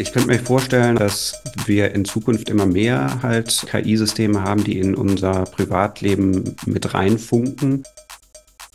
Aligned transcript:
Ich 0.00 0.12
könnte 0.12 0.28
mir 0.28 0.38
vorstellen, 0.38 0.94
dass 0.94 1.42
wir 1.66 1.92
in 1.92 2.04
Zukunft 2.04 2.48
immer 2.48 2.66
mehr 2.66 3.20
halt 3.20 3.66
KI-Systeme 3.68 4.44
haben, 4.44 4.62
die 4.62 4.78
in 4.78 4.94
unser 4.94 5.42
Privatleben 5.42 6.54
mit 6.66 6.94
reinfunken. 6.94 7.82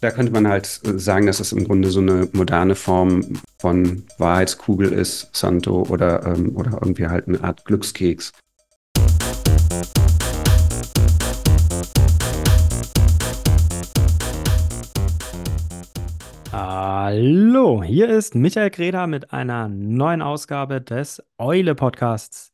Da 0.02 0.12
könnte 0.12 0.34
man 0.34 0.50
halt 0.50 0.82
sagen, 0.84 1.28
dass 1.28 1.40
es 1.40 1.54
im 1.54 1.64
Grunde 1.64 1.92
so 1.92 2.02
eine 2.02 2.28
moderne 2.34 2.76
Form 2.76 3.40
von 3.58 4.04
Wahrheitskugel 4.18 4.92
ist, 4.92 5.30
Santo, 5.32 5.84
oder, 5.84 6.26
ähm, 6.26 6.58
oder 6.58 6.74
irgendwie 6.74 7.08
halt 7.08 7.30
eine 7.30 7.42
Art 7.42 7.64
Glückskeks. 7.64 8.34
Hallo, 17.06 17.84
hier 17.84 18.08
ist 18.08 18.34
Michael 18.34 18.70
Greda 18.70 19.08
mit 19.08 19.34
einer 19.34 19.68
neuen 19.68 20.22
Ausgabe 20.22 20.80
des 20.80 21.22
Eule 21.38 21.76
Podcasts. 21.76 22.54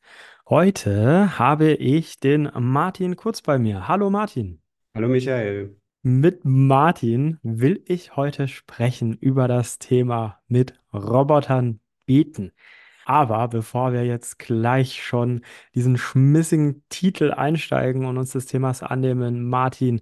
Heute 0.50 1.38
habe 1.38 1.74
ich 1.74 2.20
den 2.20 2.50
Martin 2.58 3.16
Kurz 3.16 3.44
bei 3.44 3.60
mir. 3.60 3.88
Hallo 3.88 4.10
Martin. 4.10 4.60
Hallo 4.96 5.08
Michael. 5.08 5.76
Mit 6.02 6.46
Martin 6.46 7.38
will 7.44 7.84
ich 7.86 8.16
heute 8.16 8.48
sprechen 8.48 9.14
über 9.14 9.48
das 9.48 9.78
Thema 9.78 10.40
mit 10.48 10.74
Robotern 10.92 11.80
beten. 12.08 12.52
Aber 13.06 13.50
bevor 13.50 13.94
wir 13.94 14.04
jetzt 14.04 14.40
gleich 14.40 15.04
schon 15.04 15.42
diesen 15.76 15.96
schmissigen 15.96 16.82
Titel 16.90 17.32
einsteigen 17.32 18.06
und 18.06 18.18
uns 18.18 18.32
des 18.32 18.48
Themas 18.48 18.82
annehmen, 18.82 19.48
Martin, 19.48 20.02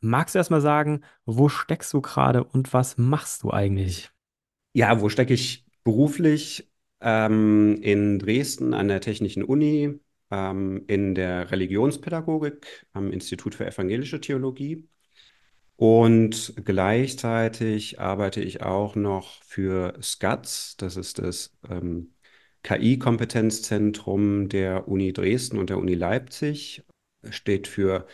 Magst 0.00 0.34
du 0.34 0.38
erst 0.38 0.50
mal 0.50 0.60
sagen, 0.60 1.02
wo 1.24 1.48
steckst 1.48 1.92
du 1.92 2.00
gerade 2.00 2.44
und 2.44 2.72
was 2.72 2.98
machst 2.98 3.42
du 3.42 3.50
eigentlich? 3.50 4.10
Ja, 4.72 5.00
wo 5.00 5.08
stecke 5.08 5.34
ich 5.34 5.66
beruflich? 5.84 6.70
Ähm, 7.00 7.78
in 7.80 8.18
Dresden 8.18 8.74
an 8.74 8.88
der 8.88 9.00
Technischen 9.00 9.44
Uni, 9.44 10.00
ähm, 10.32 10.84
in 10.88 11.14
der 11.14 11.50
Religionspädagogik 11.50 12.86
am 12.92 13.12
Institut 13.12 13.54
für 13.54 13.66
Evangelische 13.66 14.20
Theologie. 14.20 14.88
Und 15.76 16.54
gleichzeitig 16.64 18.00
arbeite 18.00 18.40
ich 18.40 18.62
auch 18.62 18.96
noch 18.96 19.42
für 19.44 19.96
SCATS, 20.02 20.76
das 20.76 20.96
ist 20.96 21.18
das 21.20 21.56
ähm, 21.68 22.14
KI-Kompetenzzentrum 22.64 24.48
der 24.48 24.88
Uni 24.88 25.12
Dresden 25.12 25.56
und 25.58 25.70
der 25.70 25.78
Uni 25.78 25.94
Leipzig, 25.94 26.84
steht 27.30 27.68
für 27.68 28.06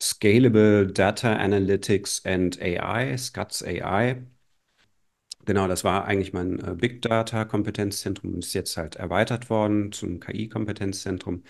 Scalable 0.00 0.92
Data 0.92 1.34
Analytics 1.34 2.24
and 2.24 2.60
AI, 2.60 3.16
SCATS 3.16 3.62
AI. 3.62 4.26
Genau, 5.46 5.68
das 5.68 5.84
war 5.84 6.04
eigentlich 6.04 6.32
mein 6.32 6.58
äh, 6.58 6.74
Big 6.74 7.02
Data 7.02 7.44
Kompetenzzentrum, 7.44 8.38
ist 8.38 8.52
jetzt 8.52 8.76
halt 8.76 8.96
erweitert 8.96 9.48
worden 9.48 9.92
zum 9.92 10.20
KI-Kompetenzzentrum. 10.20 11.44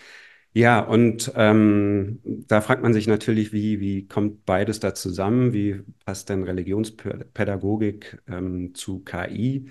Ja, 0.53 0.79
und 0.79 1.31
ähm, 1.35 2.19
da 2.23 2.61
fragt 2.61 2.81
man 2.81 2.93
sich 2.93 3.07
natürlich, 3.07 3.53
wie, 3.53 3.79
wie 3.79 4.07
kommt 4.07 4.45
beides 4.45 4.79
da 4.79 4.93
zusammen? 4.93 5.51
Wie 5.53 5.81
passt 6.05 6.29
denn 6.29 6.43
Religionspädagogik 6.43 8.21
ähm, 8.27 8.73
zu 8.73 9.03
KI? 9.03 9.69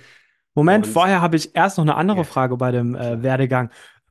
Moment, 0.55 0.87
und, 0.87 0.93
vorher 0.93 1.21
habe 1.21 1.37
ich 1.37 1.55
erst 1.55 1.79
noch 1.79 1.85
eine 1.85 1.97
andere 1.97 2.19
ja. 2.19 2.25
Frage 2.25 2.57
bei 2.57 2.73
dem 2.73 2.95
äh, 2.95 3.23
Werdegang. 3.23 3.71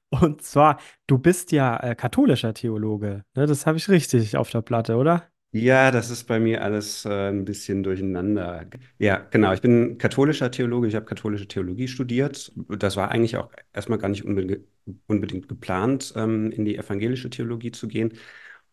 Und 0.10 0.42
zwar, 0.42 0.80
du 1.08 1.18
bist 1.18 1.52
ja 1.52 1.78
äh, 1.78 1.96
katholischer 1.96 2.54
Theologe. 2.54 3.26
Ne? 3.36 3.46
Das 3.48 3.66
habe 3.66 3.78
ich 3.78 3.90
richtig 3.90 4.38
auf 4.38 4.50
der 4.50 4.62
Platte, 4.62 4.96
oder? 4.96 5.30
Ja, 5.52 5.90
das 5.90 6.10
ist 6.10 6.26
bei 6.26 6.38
mir 6.38 6.62
alles 6.64 7.06
äh, 7.06 7.30
ein 7.30 7.46
bisschen 7.46 7.82
durcheinander. 7.82 8.66
Ja, 9.00 9.20
genau. 9.32 9.54
Ich 9.54 9.62
bin 9.62 9.98
katholischer 9.98 10.52
Theologe. 10.52 10.88
Ich 10.88 10.96
habe 10.96 11.06
katholische 11.06 11.48
Theologie 11.48 11.88
studiert. 11.88 12.52
Das 12.68 12.98
war 12.98 13.10
eigentlich 13.10 13.38
auch 13.38 13.50
erstmal 13.72 13.98
gar 13.98 14.10
nicht 14.10 14.26
unbe 14.26 14.66
unbedingt 15.08 15.48
geplant, 15.48 16.14
ähm, 16.18 16.52
in 16.52 16.66
die 16.66 16.78
evangelische 16.78 17.30
Theologie 17.30 17.72
zu 17.72 17.88
gehen, 17.88 18.14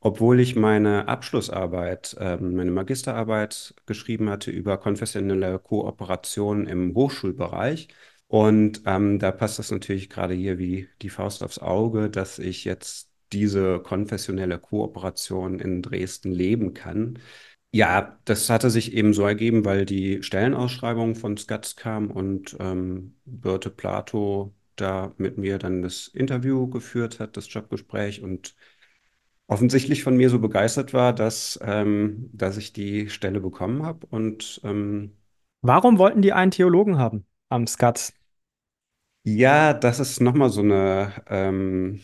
obwohl 0.00 0.41
ich 0.41 0.56
meine 0.56 1.09
Abschlussarbeit, 1.09 2.16
ähm, 2.21 2.54
meine 2.56 2.71
Magisterarbeit 2.72 3.75
geschrieben 3.87 4.28
hatte 4.28 4.50
über 4.50 4.76
konfessionelle 4.78 5.59
Kooperation 5.60 6.66
im 6.66 6.94
Hochschulbereich. 6.94 7.88
Und 8.32 8.81
ähm, 8.87 9.19
da 9.19 9.31
passt 9.31 9.59
das 9.59 9.70
natürlich 9.70 10.09
gerade 10.09 10.32
hier 10.32 10.59
wie 10.59 10.88
die 11.03 11.10
Faust 11.10 11.43
aufs 11.43 11.59
Auge, 11.59 12.09
dass 12.09 12.38
ich 12.38 12.65
jetzt 12.65 13.10
diese 13.31 13.78
konfessionelle 13.81 14.59
Kooperation 14.59 15.59
in 15.60 15.82
Dresden 15.82 16.32
leben 16.32 16.72
kann. 16.72 17.19
Ja, 17.72 18.19
das 18.25 18.48
hatte 18.48 18.71
sich 18.71 18.94
eben 18.94 19.12
so 19.12 19.26
ergeben, 19.26 19.66
weil 19.66 19.84
die 19.84 20.22
Stellenausschreibung 20.22 21.15
von 21.15 21.37
Skatz 21.37 21.76
kam 21.76 22.10
und 22.10 22.56
ähm, 22.59 23.16
Birte 23.26 23.69
Plato 23.69 24.54
da 24.76 25.12
mit 25.19 25.37
mir 25.37 25.59
dann 25.59 25.82
das 25.82 26.09
Interview 26.09 26.69
geführt 26.69 27.21
hat, 27.21 27.37
das 27.37 27.53
Jobgespräch 27.53 28.22
und 28.22 28.54
offensichtlich 29.47 30.03
von 30.03 30.16
mir 30.16 30.31
so 30.31 30.38
begeistert 30.38 30.94
war, 30.94 31.12
dass, 31.12 31.60
ähm, 31.62 32.31
dass 32.32 32.56
ich 32.56 32.72
die 32.72 33.10
Stelle 33.10 33.41
bekommen 33.41 33.82
habe. 33.84 34.06
Und 34.06 34.59
ähm, 34.65 35.19
warum 35.60 35.98
wollten 35.98 36.22
die 36.22 36.32
einen 36.32 36.50
Theologen 36.50 36.97
haben 36.97 37.26
am 37.50 37.66
Skatz? 37.66 38.15
Ja, 39.25 39.72
das 39.72 40.00
ist 40.00 40.21
nochmal 40.21 40.50
so 40.50 40.60
eine 40.62 41.12
ähm, 41.28 42.00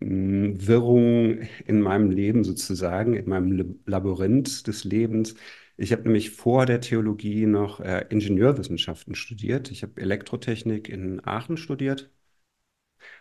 Wirrung 0.00 1.40
in 1.64 1.80
meinem 1.80 2.10
Leben 2.10 2.42
sozusagen, 2.44 3.14
in 3.14 3.28
meinem 3.28 3.80
Labyrinth 3.86 4.66
des 4.66 4.84
Lebens. 4.84 5.34
Ich 5.76 5.92
habe 5.92 6.02
nämlich 6.02 6.30
vor 6.30 6.66
der 6.66 6.80
Theologie 6.80 7.46
noch 7.46 7.80
äh, 7.80 8.06
Ingenieurwissenschaften 8.10 9.14
studiert. 9.14 9.70
Ich 9.70 9.82
habe 9.82 10.00
Elektrotechnik 10.00 10.88
in 10.88 11.24
Aachen 11.24 11.56
studiert. 11.56 12.10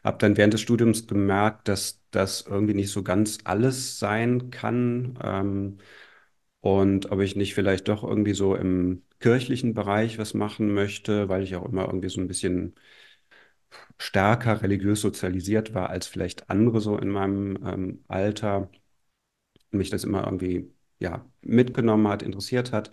Habe 0.04 0.18
dann 0.20 0.38
während 0.38 0.54
des 0.54 0.62
Studiums 0.62 1.08
gemerkt, 1.08 1.68
dass 1.68 2.02
das 2.12 2.46
irgendwie 2.48 2.74
nicht 2.74 2.92
so 2.92 3.04
ganz 3.04 3.40
alles 3.44 4.00
sein 4.00 4.50
kann. 4.52 5.18
Ähm, 5.24 5.78
und 6.62 7.12
ob 7.12 7.22
ich 7.22 7.36
nicht 7.36 7.54
vielleicht 7.56 7.88
doch 7.90 8.04
irgendwie 8.04 8.34
so 8.34 8.56
im 8.56 9.04
kirchlichen 9.20 9.74
Bereich 9.74 10.18
was 10.20 10.34
machen 10.34 10.74
möchte, 10.74 11.30
weil 11.30 11.44
ich 11.44 11.56
auch 11.56 11.66
immer 11.68 11.86
irgendwie 11.88 12.10
so 12.10 12.22
ein 12.22 12.28
bisschen 12.28 12.76
stärker 13.98 14.62
religiös 14.62 15.02
sozialisiert 15.02 15.74
war 15.74 15.90
als 15.90 16.08
vielleicht 16.08 16.50
andere 16.50 16.82
so 16.82 16.98
in 16.98 17.10
meinem 17.10 17.58
ähm, 17.66 18.04
Alter. 18.08 18.70
Mich 19.72 19.90
das 19.90 20.04
immer 20.04 20.24
irgendwie 20.26 20.74
ja, 21.00 21.26
mitgenommen 21.42 22.08
hat, 22.08 22.24
interessiert 22.24 22.72
hat. 22.72 22.92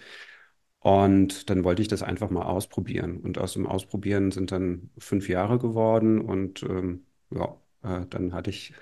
Und 0.81 1.51
dann 1.51 1.65
wollte 1.65 1.83
ich 1.83 1.89
das 1.89 2.03
einfach 2.03 2.31
mal 2.31 2.43
ausprobieren. 2.45 3.19
Und 3.21 3.39
aus 3.39 3.55
dem 3.55 3.67
Ausprobieren 3.67 4.33
sind 4.33 4.53
dann 4.53 4.91
fünf 4.99 5.29
Jahre 5.29 5.59
geworden. 5.59 6.21
Und 6.21 6.63
ähm, 6.65 7.07
ja, 7.31 7.61
äh, 7.83 8.07
dann 8.09 8.33
hatte 8.35 8.51
ich 8.51 8.75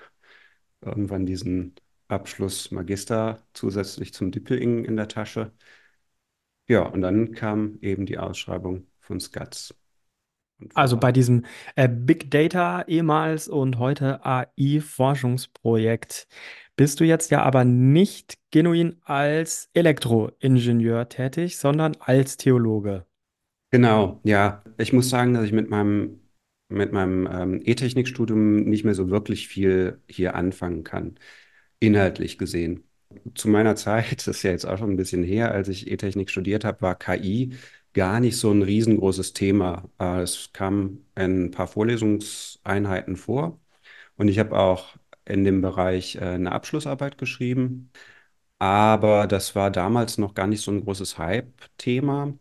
irgendwann 0.81 1.25
diesen 1.25 1.75
Abschluss 2.07 2.71
Magister 2.71 3.45
zusätzlich 3.53 4.13
zum 4.13 4.31
Dippeling 4.31 4.85
in 4.85 4.97
der 4.97 5.07
Tasche. 5.07 5.53
Ja, 6.67 6.83
und 6.87 7.01
dann 7.01 7.33
kam 7.33 7.77
eben 7.81 8.05
die 8.07 8.17
Ausschreibung 8.17 8.87
von 8.99 9.19
SCATS. 9.19 9.75
Also 10.73 10.97
bei 10.97 11.11
diesem 11.11 11.45
äh, 11.75 11.89
Big 11.89 12.31
Data 12.31 12.83
ehemals 12.87 13.47
und 13.47 13.79
heute 13.79 14.25
AI-Forschungsprojekt 14.25 16.27
bist 16.75 16.99
du 16.99 17.03
jetzt 17.03 17.31
ja 17.31 17.43
aber 17.43 17.63
nicht 17.63 18.37
genuin 18.51 18.97
als 19.03 19.69
Elektroingenieur 19.73 21.09
tätig, 21.09 21.57
sondern 21.57 21.95
als 21.99 22.37
Theologe. 22.37 23.05
Genau, 23.71 24.19
ja. 24.23 24.63
Ich 24.77 24.91
muss 24.91 25.09
sagen, 25.09 25.33
dass 25.33 25.45
ich 25.45 25.51
mit 25.51 25.69
meinem, 25.69 26.19
mit 26.69 26.91
meinem 26.91 27.27
ähm, 27.31 27.61
E-Technikstudium 27.63 28.63
nicht 28.63 28.83
mehr 28.83 28.95
so 28.95 29.09
wirklich 29.09 29.47
viel 29.47 30.01
hier 30.07 30.35
anfangen 30.35 30.83
kann, 30.83 31.15
inhaltlich 31.79 32.37
gesehen. 32.37 32.83
Zu 33.35 33.49
meiner 33.49 33.75
Zeit, 33.75 34.11
das 34.27 34.37
ist 34.37 34.43
ja 34.43 34.51
jetzt 34.51 34.65
auch 34.65 34.77
schon 34.77 34.91
ein 34.91 34.97
bisschen 34.97 35.23
her, 35.23 35.51
als 35.51 35.69
ich 35.69 35.89
E-Technik 35.89 36.29
studiert 36.29 36.65
habe, 36.65 36.81
war 36.81 36.95
KI 36.97 37.53
gar 37.93 38.19
nicht 38.19 38.37
so 38.37 38.51
ein 38.51 38.61
riesengroßes 38.63 39.33
Thema. 39.33 39.89
Äh, 39.99 40.21
es 40.21 40.51
kam 40.53 41.05
in 41.15 41.45
ein 41.45 41.51
paar 41.51 41.67
Vorlesungseinheiten 41.67 43.15
vor 43.17 43.59
und 44.17 44.27
ich 44.29 44.39
habe 44.39 44.57
auch 44.59 44.97
in 45.25 45.43
dem 45.45 45.61
Bereich 45.61 46.15
äh, 46.17 46.19
eine 46.21 46.51
Abschlussarbeit 46.53 47.17
geschrieben. 47.17 47.91
Aber 48.59 49.27
das 49.27 49.55
war 49.55 49.71
damals 49.71 50.17
noch 50.19 50.33
gar 50.35 50.47
nicht 50.47 50.61
so 50.61 50.71
ein 50.71 50.83
großes 50.85 51.17
Hype-Thema. 51.17 52.33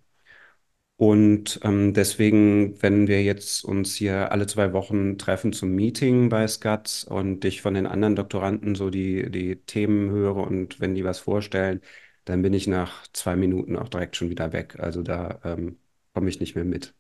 Und 0.97 1.61
ähm, 1.62 1.94
deswegen, 1.94 2.81
wenn 2.82 3.06
wir 3.08 3.23
jetzt 3.23 3.64
uns 3.64 3.94
hier 3.94 4.31
alle 4.32 4.47
zwei 4.47 4.75
Wochen 4.75 5.17
treffen 5.17 5.52
zum 5.55 5.70
Meeting 5.75 6.29
bei 6.29 6.47
SCATS 6.47 7.05
und 7.05 7.43
ich 7.47 7.62
von 7.62 7.73
den 7.73 7.87
anderen 7.87 8.17
Doktoranden 8.17 8.75
so 8.75 8.91
die, 8.91 9.31
die 9.31 9.56
Themen 9.64 10.11
höre 10.11 10.37
und 10.37 10.79
wenn 10.79 10.94
die 10.94 11.02
was 11.05 11.19
vorstellen, 11.19 11.81
dann 12.31 12.43
bin 12.43 12.53
ich 12.55 12.67
nach 12.67 13.06
zwei 13.12 13.37
Minuten 13.37 13.77
auch 13.77 13.88
direkt 13.88 14.17
schon 14.17 14.31
wieder 14.31 14.53
weg. 14.53 14.79
Also 14.81 15.03
da 15.03 15.41
ähm, 15.44 15.79
komme 16.15 16.29
ich 16.31 16.41
nicht 16.41 16.55
mehr 16.55 16.65
mit. 16.65 16.94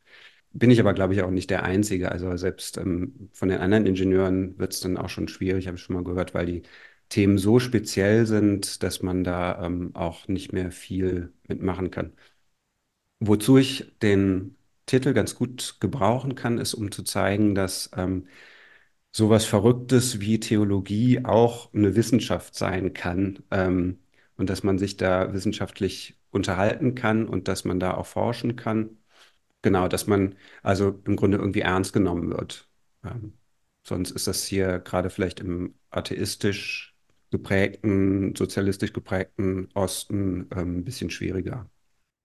Bin 0.52 0.70
ich 0.70 0.80
aber, 0.80 0.94
glaube 0.94 1.14
ich, 1.14 1.22
auch 1.22 1.30
nicht 1.30 1.50
der 1.50 1.64
Einzige. 1.64 2.12
Also 2.12 2.36
selbst 2.36 2.78
ähm, 2.78 3.30
von 3.32 3.48
den 3.48 3.60
anderen 3.60 3.86
Ingenieuren 3.86 4.58
wird 4.58 4.74
es 4.74 4.80
dann 4.80 4.96
auch 4.98 5.08
schon 5.08 5.28
schwierig, 5.28 5.66
habe 5.68 5.76
ich 5.76 5.82
schon 5.82 5.96
mal 5.96 6.04
gehört, 6.04 6.34
weil 6.34 6.46
die 6.46 6.62
Themen 7.08 7.38
so 7.38 7.58
speziell 7.60 8.26
sind, 8.26 8.82
dass 8.82 9.02
man 9.02 9.24
da 9.24 9.64
ähm, 9.66 9.94
auch 9.94 10.28
nicht 10.28 10.52
mehr 10.52 10.70
viel 10.72 11.32
mitmachen 11.48 11.90
kann. 11.90 12.14
Wozu 13.20 13.58
ich 13.58 13.98
den 14.02 14.56
Titel 14.86 15.12
ganz 15.12 15.34
gut 15.34 15.76
gebrauchen 15.80 16.34
kann, 16.34 16.58
ist, 16.58 16.74
um 16.74 16.90
zu 16.90 17.02
zeigen, 17.02 17.54
dass 17.54 17.90
ähm, 17.96 18.26
sowas 19.12 19.44
Verrücktes 19.46 20.20
wie 20.20 20.40
Theologie 20.40 21.24
auch 21.24 21.72
eine 21.74 21.96
Wissenschaft 21.96 22.54
sein 22.56 22.94
kann 22.94 23.40
ähm, 23.52 24.00
und 24.40 24.48
dass 24.48 24.62
man 24.62 24.78
sich 24.78 24.96
da 24.96 25.34
wissenschaftlich 25.34 26.18
unterhalten 26.30 26.94
kann 26.94 27.28
und 27.28 27.46
dass 27.46 27.66
man 27.66 27.78
da 27.78 27.94
auch 27.94 28.06
forschen 28.06 28.56
kann. 28.56 28.96
Genau, 29.60 29.86
dass 29.86 30.06
man 30.06 30.34
also 30.62 30.98
im 31.04 31.16
Grunde 31.16 31.36
irgendwie 31.36 31.60
ernst 31.60 31.92
genommen 31.92 32.30
wird. 32.30 32.66
Ähm, 33.04 33.34
sonst 33.86 34.12
ist 34.12 34.26
das 34.26 34.44
hier 34.44 34.78
gerade 34.78 35.10
vielleicht 35.10 35.40
im 35.40 35.74
atheistisch 35.90 36.96
geprägten, 37.30 38.34
sozialistisch 38.34 38.94
geprägten 38.94 39.68
Osten 39.74 40.48
ähm, 40.52 40.78
ein 40.78 40.84
bisschen 40.84 41.10
schwieriger. 41.10 41.68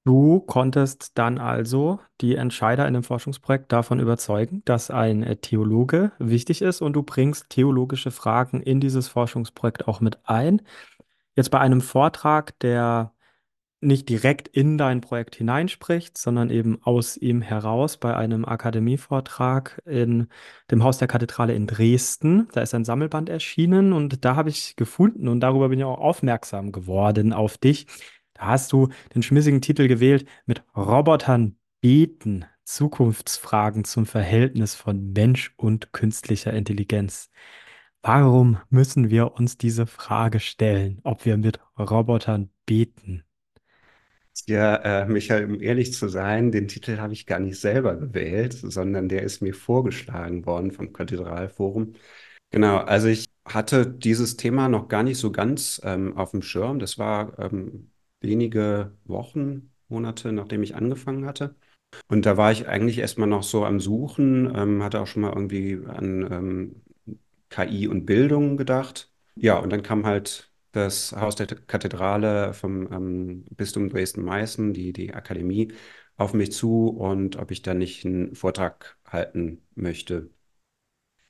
Du 0.06 0.40
konntest 0.40 1.18
dann 1.18 1.40
also 1.40 2.00
die 2.22 2.36
Entscheider 2.36 2.88
in 2.88 2.94
dem 2.94 3.02
Forschungsprojekt 3.02 3.72
davon 3.72 4.00
überzeugen, 4.00 4.62
dass 4.64 4.92
ein 4.92 5.24
äh, 5.24 5.36
Theologe 5.36 6.12
wichtig 6.20 6.62
ist 6.62 6.82
und 6.82 6.94
du 6.94 7.02
bringst 7.02 7.50
theologische 7.50 8.12
Fragen 8.12 8.62
in 8.62 8.80
dieses 8.80 9.08
Forschungsprojekt 9.08 9.88
auch 9.88 10.02
mit 10.02 10.20
ein. 10.24 10.62
Jetzt 11.36 11.50
bei 11.52 11.60
einem 11.60 11.82
Vortrag, 11.82 12.58
der 12.60 13.14
nicht 13.82 14.10
direkt 14.10 14.48
in 14.48 14.78
dein 14.78 15.02
Projekt 15.02 15.36
hineinspricht, 15.36 16.18
sondern 16.18 16.50
eben 16.50 16.82
aus 16.84 17.18
ihm 17.18 17.42
heraus 17.42 17.98
bei 17.98 18.16
einem 18.16 18.46
Akademievortrag 18.46 19.82
in 19.86 20.28
dem 20.72 20.84
Haus 20.84 20.98
der 20.98 21.08
Kathedrale 21.08 21.54
in 21.54 21.68
Dresden. 21.68 22.48
Da 22.54 22.62
ist 22.62 22.74
ein 22.74 22.86
Sammelband 22.86 23.30
erschienen 23.30 23.94
und 23.94 24.26
da 24.26 24.36
habe 24.36 24.50
ich 24.50 24.76
gefunden 24.76 25.28
und 25.28 25.40
darüber 25.42 25.70
bin 25.70 25.80
ich 25.80 25.86
auch 25.86 26.00
aufmerksam 26.00 26.72
geworden 26.72 27.34
auf 27.34 27.58
dich. 27.58 27.86
Da 28.34 28.48
hast 28.48 28.72
du 28.72 28.90
den 29.14 29.24
schmissigen 29.24 29.62
Titel 29.62 29.88
gewählt 29.88 30.28
mit 30.46 30.64
Robotern 30.76 31.58
beten. 31.82 32.46
Zukunftsfragen 32.66 33.84
zum 33.84 34.08
Verhältnis 34.08 34.74
von 34.74 35.14
Mensch 35.14 35.54
und 35.56 35.94
künstlicher 35.94 36.52
Intelligenz. 36.52 37.30
Warum 38.08 38.60
müssen 38.70 39.10
wir 39.10 39.34
uns 39.34 39.58
diese 39.58 39.88
Frage 39.88 40.40
stellen, 40.40 41.00
ob 41.04 41.26
wir 41.26 41.38
mit 41.38 41.60
Robotern 41.76 42.52
beten? 42.68 43.24
Ja, 44.48 44.76
äh, 44.76 45.06
Michael, 45.08 45.46
um 45.46 45.60
ehrlich 45.60 45.92
zu 45.94 46.08
sein, 46.08 46.52
den 46.52 46.68
Titel 46.68 47.00
habe 47.00 47.14
ich 47.14 47.26
gar 47.26 47.40
nicht 47.40 47.60
selber 47.60 47.96
gewählt, 47.96 48.54
sondern 48.54 49.10
der 49.10 49.24
ist 49.24 49.42
mir 49.42 49.56
vorgeschlagen 49.56 50.46
worden 50.46 50.72
vom 50.72 50.94
Kathedralforum. 50.94 51.94
Genau, 52.52 52.78
also 52.78 53.08
ich 53.08 53.28
hatte 53.48 53.88
dieses 53.88 54.38
Thema 54.38 54.70
noch 54.70 54.88
gar 54.88 55.02
nicht 55.04 55.18
so 55.18 55.32
ganz 55.32 55.82
ähm, 55.84 56.16
auf 56.16 56.32
dem 56.32 56.44
Schirm. 56.44 56.78
Das 56.80 57.00
war 57.00 57.40
ähm, 57.40 57.92
wenige 58.22 58.96
Wochen, 59.06 59.72
Monate, 59.88 60.32
nachdem 60.32 60.62
ich 60.64 60.76
angefangen 60.76 61.26
hatte. 61.26 61.56
Und 62.08 62.26
da 62.26 62.38
war 62.38 62.52
ich 62.52 62.68
eigentlich 62.68 63.00
erstmal 63.00 63.28
noch 63.30 63.44
so 63.44 63.66
am 63.66 63.80
Suchen, 63.80 64.54
ähm, 64.56 64.84
hatte 64.84 65.02
auch 65.02 65.08
schon 65.08 65.24
mal 65.24 65.34
irgendwie 65.34 65.80
an 65.88 66.28
ähm, 66.32 66.82
KI 67.56 67.88
und 67.88 68.06
Bildung 68.06 68.58
gedacht. 68.58 69.12
Ja, 69.36 69.58
und 69.60 69.70
dann 69.72 69.84
kam 69.84 70.06
halt 70.06 70.52
das 70.72 71.14
Haus 71.14 71.36
der 71.36 71.48
Kathedrale 71.48 72.54
vom 72.54 72.92
ähm, 72.92 73.46
Bistum 73.52 73.90
Dresden-Meißen, 73.90 74.74
die, 74.74 74.94
die 74.94 75.14
Akademie, 75.14 75.74
auf 76.18 76.34
mich 76.34 76.52
zu 76.52 76.88
und 76.90 77.36
ob 77.38 77.52
ich 77.52 77.62
da 77.62 77.74
nicht 77.74 78.06
einen 78.06 78.36
Vortrag 78.36 78.98
halten 79.06 79.62
möchte. 79.76 80.30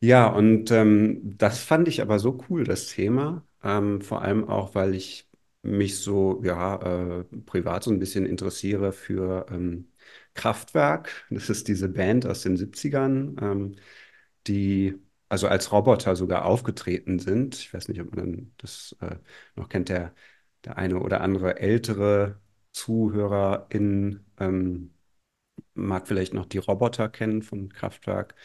Ja, 0.02 0.28
und 0.28 0.70
ähm, 0.72 1.38
das 1.38 1.60
fand 1.64 1.88
ich 1.88 2.02
aber 2.02 2.20
so 2.20 2.38
cool, 2.50 2.64
das 2.64 2.88
Thema. 2.88 3.48
Ähm, 3.64 4.02
vor 4.02 4.22
allem 4.22 4.48
auch, 4.48 4.76
weil 4.76 4.94
ich 4.94 5.30
mich 5.64 5.98
so, 6.00 6.42
ja, 6.44 7.22
äh, 7.22 7.24
privat 7.46 7.84
so 7.84 7.92
ein 7.92 7.98
bisschen 8.00 8.26
interessiere 8.26 8.92
für 8.92 9.48
ähm, 9.50 9.92
Kraftwerk. 10.36 11.26
Das 11.32 11.50
ist 11.50 11.68
diese 11.68 11.90
Band 11.90 12.26
aus 12.28 12.42
den 12.44 12.56
70ern, 12.58 13.36
ähm, 13.42 13.76
die 14.48 14.96
also 15.30 15.48
als 15.48 15.72
Roboter 15.72 16.16
sogar 16.16 16.46
aufgetreten 16.46 17.20
sind. 17.20 17.56
Ich 17.56 17.74
weiß 17.74 17.88
nicht, 17.90 18.02
ob 18.02 18.16
man 18.16 18.54
das 18.58 18.96
äh, 19.02 19.18
noch 19.56 19.70
kennt, 19.70 19.90
der, 19.90 20.14
der 20.66 20.78
eine 20.78 21.00
oder 21.00 21.22
andere 21.22 21.60
ältere 21.60 22.40
Zuhörerin 22.72 24.26
ähm, 24.40 24.94
mag 25.74 26.08
vielleicht 26.08 26.34
noch 26.34 26.46
die 26.46 26.58
Roboter 26.60 27.10
kennen 27.10 27.42
von 27.44 27.70
Kraftwerk. 27.70 28.36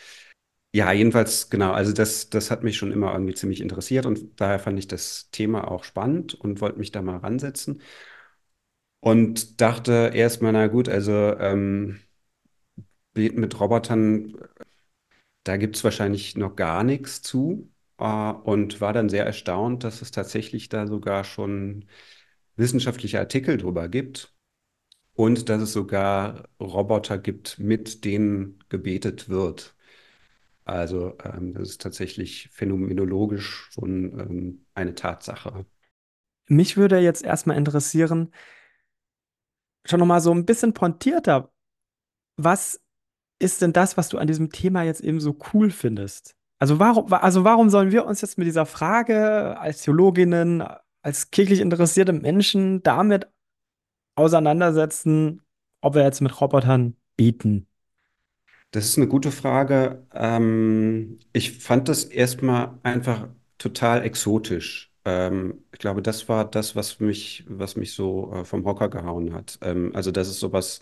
Ja, 0.72 0.92
jedenfalls, 0.92 1.50
genau, 1.50 1.72
also 1.72 1.92
das, 1.92 2.30
das 2.30 2.50
hat 2.52 2.62
mich 2.62 2.76
schon 2.76 2.92
immer 2.92 3.12
irgendwie 3.12 3.34
ziemlich 3.34 3.60
interessiert 3.60 4.06
und 4.06 4.40
daher 4.40 4.60
fand 4.60 4.78
ich 4.78 4.86
das 4.88 5.30
Thema 5.32 5.68
auch 5.70 5.82
spannend 5.84 6.34
und 6.34 6.60
wollte 6.60 6.78
mich 6.78 6.92
da 6.92 7.02
mal 7.02 7.16
ransetzen 7.18 7.82
und 9.00 9.60
dachte 9.60 10.10
erstmal, 10.14 10.52
na 10.52 10.66
gut, 10.68 10.88
also 10.88 11.12
ähm, 11.38 12.00
mit 13.14 13.58
Robotern, 13.60 14.36
da 15.44 15.56
gibt 15.56 15.76
es 15.76 15.84
wahrscheinlich 15.84 16.36
noch 16.36 16.56
gar 16.56 16.84
nichts 16.84 17.22
zu 17.22 17.70
äh, 17.98 18.32
und 18.32 18.80
war 18.80 18.92
dann 18.92 19.08
sehr 19.08 19.26
erstaunt, 19.26 19.84
dass 19.84 20.02
es 20.02 20.10
tatsächlich 20.10 20.68
da 20.68 20.86
sogar 20.86 21.24
schon 21.24 21.86
wissenschaftliche 22.56 23.18
Artikel 23.18 23.56
drüber 23.56 23.88
gibt 23.88 24.34
und 25.14 25.48
dass 25.48 25.62
es 25.62 25.72
sogar 25.72 26.48
Roboter 26.60 27.18
gibt, 27.18 27.58
mit 27.58 28.04
denen 28.04 28.58
gebetet 28.68 29.28
wird. 29.28 29.74
Also 30.64 31.16
ähm, 31.24 31.54
das 31.54 31.70
ist 31.70 31.80
tatsächlich 31.80 32.48
phänomenologisch 32.52 33.70
schon 33.72 34.18
ähm, 34.20 34.66
eine 34.74 34.94
Tatsache. 34.94 35.66
Mich 36.46 36.76
würde 36.76 36.98
jetzt 36.98 37.24
erstmal 37.24 37.56
interessieren, 37.56 38.32
schon 39.84 40.00
nochmal 40.00 40.20
so 40.20 40.32
ein 40.32 40.44
bisschen 40.44 40.74
pointierter, 40.74 41.52
was 42.36 42.80
ist 43.40 43.62
denn 43.62 43.72
das, 43.72 43.96
was 43.96 44.08
du 44.08 44.18
an 44.18 44.26
diesem 44.26 44.50
Thema 44.50 44.84
jetzt 44.84 45.00
eben 45.00 45.20
so 45.20 45.36
cool 45.52 45.70
findest? 45.70 46.36
Also 46.58 46.78
warum, 46.78 47.12
also 47.12 47.42
warum 47.42 47.70
sollen 47.70 47.90
wir 47.90 48.04
uns 48.04 48.20
jetzt 48.20 48.38
mit 48.38 48.46
dieser 48.46 48.66
Frage 48.66 49.58
als 49.58 49.82
Theologinnen, 49.82 50.62
als 51.02 51.30
kirchlich 51.30 51.60
interessierte 51.60 52.12
Menschen 52.12 52.82
damit 52.82 53.26
auseinandersetzen, 54.14 55.42
ob 55.80 55.94
wir 55.94 56.02
jetzt 56.02 56.20
mit 56.20 56.38
Robotern 56.40 56.96
beten? 57.16 57.66
Das 58.72 58.84
ist 58.84 58.98
eine 58.98 59.08
gute 59.08 59.32
Frage. 59.32 60.06
Ähm, 60.12 61.18
ich 61.32 61.58
fand 61.58 61.88
das 61.88 62.04
erstmal 62.04 62.78
einfach 62.82 63.28
total 63.58 64.04
exotisch. 64.04 64.92
Ähm, 65.04 65.64
ich 65.72 65.78
glaube, 65.78 66.02
das 66.02 66.28
war 66.28 66.44
das, 66.48 66.76
was 66.76 67.00
mich, 67.00 67.44
was 67.48 67.76
mich 67.76 67.94
so 67.94 68.32
äh, 68.32 68.44
vom 68.44 68.64
Hocker 68.64 68.88
gehauen 68.90 69.32
hat. 69.34 69.58
Ähm, 69.62 69.92
also, 69.94 70.10
das 70.12 70.28
ist 70.28 70.40
sowas 70.40 70.80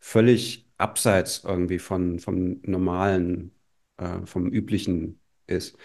völlig 0.00 0.67
abseits 0.78 1.44
irgendwie 1.44 1.78
von, 1.78 2.18
vom 2.20 2.60
Normalen, 2.64 3.52
äh, 3.98 4.24
vom 4.26 4.48
Üblichen 4.52 5.20
ist. 5.46 5.76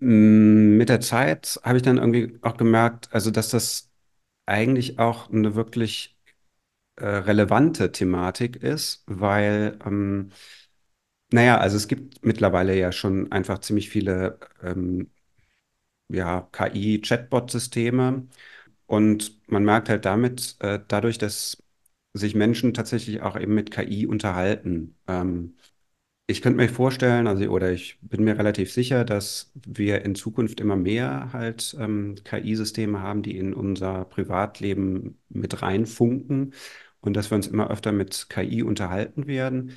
Mm, 0.00 0.76
Mit 0.76 0.88
der 0.88 1.00
Zeit 1.00 1.60
habe 1.62 1.76
ich 1.78 1.82
dann 1.82 1.98
irgendwie 1.98 2.38
auch 2.42 2.56
gemerkt, 2.56 3.08
also 3.12 3.30
dass 3.30 3.50
das 3.50 3.90
eigentlich 4.46 4.98
auch 4.98 5.30
eine 5.30 5.54
wirklich 5.54 6.18
äh, 6.96 7.06
relevante 7.06 7.92
Thematik 7.92 8.56
ist, 8.56 9.04
weil 9.06 9.78
ähm, 9.86 10.32
naja, 11.32 11.58
also 11.58 11.76
es 11.76 11.88
gibt 11.88 12.24
mittlerweile 12.24 12.76
ja 12.78 12.92
schon 12.92 13.32
einfach 13.32 13.58
ziemlich 13.60 13.88
viele 13.90 14.38
ähm, 14.62 15.10
ja, 16.08 16.48
KI-Chatbot-Systeme 16.52 18.28
und 18.86 19.50
man 19.50 19.64
merkt 19.64 19.88
halt 19.88 20.04
damit, 20.06 20.56
äh, 20.60 20.80
dadurch, 20.88 21.18
dass 21.18 21.61
sich 22.14 22.34
Menschen 22.34 22.74
tatsächlich 22.74 23.22
auch 23.22 23.38
eben 23.38 23.54
mit 23.54 23.70
KI 23.70 24.06
unterhalten. 24.06 24.96
Ähm, 25.08 25.56
ich 26.26 26.40
könnte 26.42 26.56
mir 26.58 26.68
vorstellen, 26.68 27.26
also 27.26 27.44
oder 27.50 27.72
ich 27.72 27.98
bin 28.02 28.24
mir 28.24 28.38
relativ 28.38 28.72
sicher, 28.72 29.04
dass 29.04 29.52
wir 29.54 30.02
in 30.04 30.14
Zukunft 30.14 30.60
immer 30.60 30.76
mehr 30.76 31.32
halt 31.32 31.76
ähm, 31.78 32.16
KI-Systeme 32.24 33.00
haben, 33.02 33.22
die 33.22 33.36
in 33.36 33.52
unser 33.54 34.04
Privatleben 34.06 35.20
mit 35.28 35.62
reinfunken 35.62 36.54
und 37.00 37.14
dass 37.16 37.30
wir 37.30 37.36
uns 37.36 37.48
immer 37.48 37.70
öfter 37.70 37.92
mit 37.92 38.28
KI 38.30 38.62
unterhalten 38.62 39.26
werden. 39.26 39.72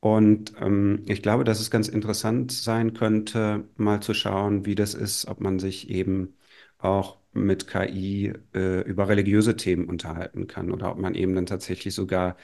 Und 0.00 0.54
ähm, 0.60 1.04
ich 1.08 1.22
glaube, 1.22 1.44
dass 1.44 1.60
es 1.60 1.70
ganz 1.70 1.88
interessant 1.88 2.52
sein 2.52 2.94
könnte, 2.94 3.68
mal 3.76 4.00
zu 4.00 4.14
schauen, 4.14 4.64
wie 4.66 4.74
das 4.76 4.94
ist, 4.94 5.26
ob 5.26 5.40
man 5.40 5.58
sich 5.58 5.90
eben 5.90 6.36
auch 6.78 7.18
mit 7.44 7.66
KI 7.68 8.32
äh, 8.54 8.82
über 8.82 9.08
religiöse 9.08 9.56
Themen 9.56 9.88
unterhalten 9.88 10.46
kann 10.46 10.70
oder 10.72 10.90
ob 10.92 10.98
man 10.98 11.14
eben 11.14 11.34
dann 11.34 11.46
tatsächlich 11.46 11.94
sogar 11.94 12.36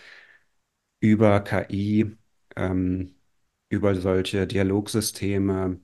über 1.01 1.41
KI, 1.41 2.17
ähm, 2.57 3.15
über 3.69 3.95
solche 3.95 4.47
Dialogsysteme 4.47 5.81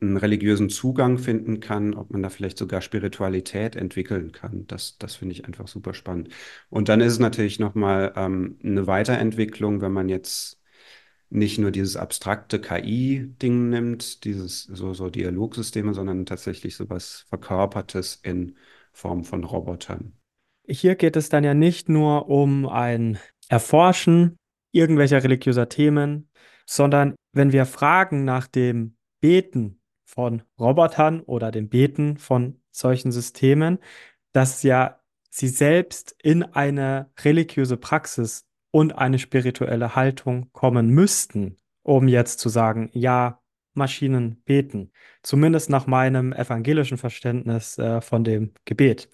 einen 0.00 0.16
religiösen 0.16 0.70
Zugang 0.70 1.18
finden 1.18 1.60
kann, 1.60 1.94
ob 1.94 2.10
man 2.10 2.22
da 2.22 2.30
vielleicht 2.30 2.56
sogar 2.58 2.80
Spiritualität 2.80 3.76
entwickeln 3.76 4.32
kann. 4.32 4.66
Das, 4.66 4.96
das 4.98 5.16
finde 5.16 5.32
ich 5.34 5.44
einfach 5.44 5.68
super 5.68 5.92
spannend. 5.94 6.30
Und 6.70 6.88
dann 6.88 7.00
ist 7.00 7.12
es 7.12 7.18
natürlich 7.18 7.58
nochmal 7.58 8.12
ähm, 8.16 8.58
eine 8.64 8.86
Weiterentwicklung, 8.86 9.80
wenn 9.82 9.92
man 9.92 10.08
jetzt 10.08 10.59
nicht 11.30 11.58
nur 11.58 11.70
dieses 11.70 11.96
abstrakte 11.96 12.60
KI-Ding 12.60 13.70
nimmt, 13.70 14.24
dieses 14.24 14.64
so, 14.64 14.92
so 14.94 15.08
Dialogsysteme, 15.08 15.94
sondern 15.94 16.26
tatsächlich 16.26 16.76
sowas 16.76 17.24
Verkörpertes 17.28 18.20
in 18.22 18.56
Form 18.92 19.24
von 19.24 19.44
Robotern. 19.44 20.12
Hier 20.66 20.96
geht 20.96 21.16
es 21.16 21.28
dann 21.28 21.44
ja 21.44 21.54
nicht 21.54 21.88
nur 21.88 22.28
um 22.28 22.68
ein 22.68 23.18
Erforschen 23.48 24.36
irgendwelcher 24.72 25.22
religiöser 25.22 25.68
Themen, 25.68 26.28
sondern 26.66 27.14
wenn 27.32 27.52
wir 27.52 27.64
fragen 27.64 28.24
nach 28.24 28.46
dem 28.46 28.96
Beten 29.20 29.80
von 30.04 30.42
Robotern 30.58 31.20
oder 31.20 31.50
dem 31.52 31.68
Beten 31.68 32.16
von 32.16 32.60
solchen 32.70 33.12
Systemen, 33.12 33.78
dass 34.32 34.62
ja 34.62 35.00
sie 35.30 35.48
selbst 35.48 36.16
in 36.22 36.42
eine 36.42 37.10
religiöse 37.20 37.76
Praxis 37.76 38.44
und 38.70 38.96
eine 38.96 39.18
spirituelle 39.18 39.96
Haltung 39.96 40.50
kommen 40.52 40.90
müssten, 40.90 41.56
um 41.82 42.08
jetzt 42.08 42.38
zu 42.38 42.48
sagen, 42.48 42.90
ja, 42.92 43.40
Maschinen 43.74 44.42
beten. 44.44 44.92
Zumindest 45.22 45.70
nach 45.70 45.86
meinem 45.86 46.32
evangelischen 46.32 46.98
Verständnis 46.98 47.78
äh, 47.78 48.00
von 48.00 48.24
dem 48.24 48.52
Gebet. 48.64 49.08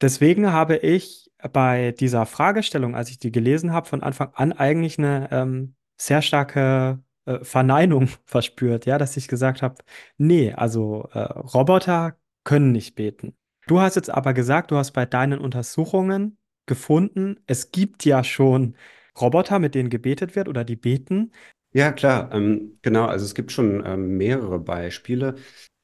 Deswegen 0.00 0.50
habe 0.50 0.76
ich 0.76 1.30
bei 1.52 1.92
dieser 1.92 2.26
Fragestellung, 2.26 2.94
als 2.94 3.10
ich 3.10 3.18
die 3.18 3.32
gelesen 3.32 3.72
habe, 3.72 3.88
von 3.88 4.02
Anfang 4.02 4.30
an 4.34 4.52
eigentlich 4.52 4.98
eine 4.98 5.28
ähm, 5.30 5.74
sehr 5.96 6.22
starke 6.22 7.02
äh, 7.24 7.44
Verneinung 7.44 8.08
verspürt, 8.24 8.86
ja, 8.86 8.98
dass 8.98 9.16
ich 9.16 9.28
gesagt 9.28 9.62
habe, 9.62 9.76
nee, 10.16 10.52
also 10.52 11.08
äh, 11.12 11.18
Roboter 11.20 12.16
können 12.44 12.72
nicht 12.72 12.94
beten. 12.94 13.36
Du 13.66 13.80
hast 13.80 13.94
jetzt 13.94 14.10
aber 14.10 14.34
gesagt, 14.34 14.72
du 14.72 14.76
hast 14.76 14.92
bei 14.92 15.06
deinen 15.06 15.38
Untersuchungen 15.38 16.38
gefunden, 16.72 17.36
es 17.46 17.70
gibt 17.72 18.04
ja 18.04 18.24
schon 18.24 18.76
Roboter, 19.20 19.58
mit 19.58 19.74
denen 19.74 19.90
gebetet 19.90 20.36
wird 20.36 20.48
oder 20.48 20.64
die 20.64 20.76
beten. 20.76 21.32
Ja, 21.74 21.92
klar, 21.92 22.30
ähm, 22.32 22.78
genau. 22.82 23.06
Also 23.06 23.24
es 23.24 23.34
gibt 23.34 23.50
schon 23.52 23.82
ähm, 23.86 24.16
mehrere 24.18 24.58
Beispiele. 24.58 25.36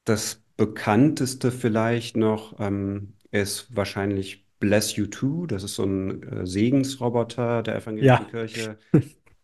Das 0.03 0.43
bekannteste 0.55 1.51
vielleicht 1.51 2.15
noch 2.17 2.59
ähm, 2.59 3.17
ist 3.31 3.75
wahrscheinlich 3.75 4.47
Bless 4.59 4.95
You 4.95 5.07
Too. 5.07 5.47
Das 5.47 5.63
ist 5.63 5.75
so 5.75 5.83
ein 5.85 6.23
äh, 6.23 6.45
Segensroboter 6.45 7.63
der 7.63 7.75
evangelischen 7.77 8.27
Ja, 8.27 8.27
Kirche. 8.27 8.77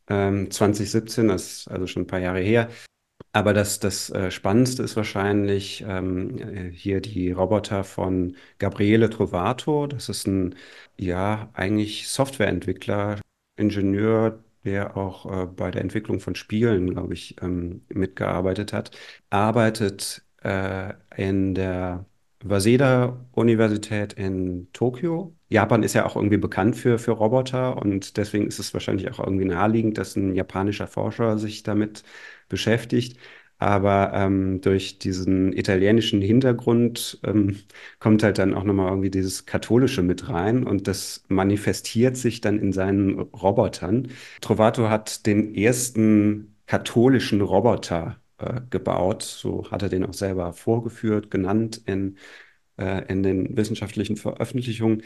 Ähm, 0.10 0.52
2017, 0.52 1.28
das 1.30 1.60
ist 1.60 1.68
also 1.70 1.88
schon 1.88 2.04
ein 2.04 2.08
paar 2.08 2.20
Jahre 2.20 2.40
her. 2.40 2.70
Aber 3.36 3.52
das, 3.54 3.80
das 3.80 4.10
äh, 4.12 4.32
Spannendste 4.32 4.82
ist 4.82 4.96
wahrscheinlich 4.96 5.84
ähm, 5.86 6.38
äh, 6.40 6.72
hier 6.72 7.02
die 7.02 7.32
Roboter 7.34 7.84
von 7.84 8.38
Gabriele 8.60 9.10
Trovato. 9.10 9.88
Das 9.88 10.08
ist 10.08 10.26
ein, 10.26 10.56
ja, 10.98 11.50
eigentlich 11.54 12.08
Softwareentwickler, 12.08 13.20
Ingenieur, 13.58 14.40
der 14.64 14.96
auch 14.96 15.26
äh, 15.44 15.48
bei 15.48 15.70
der 15.70 15.82
Entwicklung 15.82 16.22
von 16.22 16.36
Spielen, 16.36 16.92
glaube 16.92 17.14
ich, 17.14 17.36
ähm, 17.42 17.82
mitgearbeitet 17.90 18.72
hat. 18.72 18.92
Arbeitet 19.30 20.24
äh, 20.42 20.94
in 21.18 21.56
der 21.56 22.06
Waseda-Universität 22.42 24.14
in 24.14 24.70
Tokio. 24.72 25.36
Japan 25.50 25.84
ist 25.84 25.94
ja 25.94 26.06
auch 26.06 26.16
irgendwie 26.16 26.38
bekannt 26.38 26.78
für, 26.78 27.00
für 27.00 27.12
Roboter 27.12 27.78
und 27.82 28.16
deswegen 28.18 28.48
ist 28.48 28.60
es 28.60 28.74
wahrscheinlich 28.74 29.12
auch 29.12 29.20
irgendwie 29.20 29.46
naheliegend, 29.46 29.98
dass 29.98 30.16
ein 30.16 30.36
japanischer 30.36 30.88
Forscher 30.88 31.38
sich 31.38 31.64
damit 31.64 32.04
beschäftigt. 32.50 33.18
Aber 33.58 34.12
ähm, 34.14 34.60
durch 34.62 35.00
diesen 35.00 35.54
italienischen 35.54 36.22
Hintergrund 36.22 37.20
ähm, 37.24 37.58
kommt 38.00 38.22
halt 38.22 38.38
dann 38.38 38.54
auch 38.54 38.64
nochmal 38.64 38.90
irgendwie 38.90 39.10
dieses 39.10 39.46
Katholische 39.46 40.02
mit 40.02 40.28
rein 40.28 40.66
und 40.66 40.88
das 40.88 41.24
manifestiert 41.30 42.18
sich 42.18 42.42
dann 42.42 42.60
in 42.60 42.74
seinen 42.74 43.18
Robotern. 43.20 44.10
Trovato 44.42 44.90
hat 44.90 45.26
den 45.26 45.56
ersten 45.56 46.58
katholischen 46.66 47.40
Roboter 47.42 48.18
äh, 48.40 48.60
gebaut, 48.70 49.24
so 49.24 49.72
hat 49.72 49.84
er 49.84 49.90
den 49.90 50.06
auch 50.06 50.14
selber 50.14 50.52
vorgeführt, 50.52 51.32
genannt 51.32 51.82
in, 51.86 52.18
äh, 52.78 53.06
in 53.08 53.24
den 53.24 53.56
wissenschaftlichen 53.56 54.18
Veröffentlichungen 54.18 55.02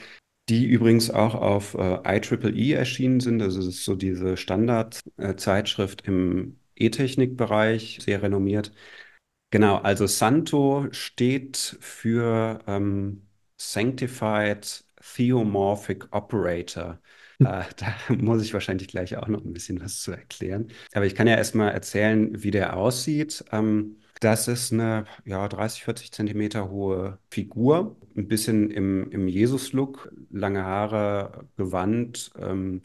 die 0.50 0.66
übrigens 0.66 1.12
auch 1.12 1.36
auf 1.36 1.76
äh, 1.76 2.00
IEEE 2.06 2.74
erschienen 2.74 3.20
sind. 3.20 3.42
Also 3.42 3.60
ist 3.60 3.86
so 3.86 3.96
diese 3.96 4.36
Standardzeitschrift 4.36 6.08
im 6.08 6.59
E-Technik-Bereich, 6.80 8.00
sehr 8.02 8.22
renommiert. 8.22 8.72
Genau, 9.52 9.78
also 9.78 10.06
Santo 10.08 10.88
steht 10.92 11.78
für 11.82 12.60
ähm, 12.68 13.28
Sanctified 13.58 14.84
Theomorphic 15.02 16.08
Operator. 16.12 17.00
Äh, 17.40 17.64
da 17.78 17.96
muss 18.16 18.44
ich 18.44 18.54
wahrscheinlich 18.54 18.88
gleich 18.88 19.18
auch 19.18 19.28
noch 19.28 19.44
ein 19.44 19.54
bisschen 19.54 19.82
was 19.82 20.02
zu 20.02 20.12
erklären. 20.12 20.72
Aber 20.94 21.06
ich 21.06 21.16
kann 21.16 21.28
ja 21.28 21.36
erstmal 21.36 21.72
erzählen, 21.72 22.44
wie 22.44 22.52
der 22.52 22.78
aussieht. 22.78 23.44
Ähm, 23.52 23.98
das 24.20 24.48
ist 24.48 24.74
eine 24.74 25.06
ja, 25.26 25.48
30, 25.48 25.84
40 25.84 26.12
Zentimeter 26.12 26.70
hohe 26.70 27.20
Figur, 27.32 27.98
ein 28.16 28.28
bisschen 28.28 28.70
im, 28.70 29.10
im 29.12 29.28
Jesus-Look, 29.28 30.12
lange 30.30 30.64
Haare, 30.64 31.48
Gewand, 31.56 32.32
ähm, 32.38 32.84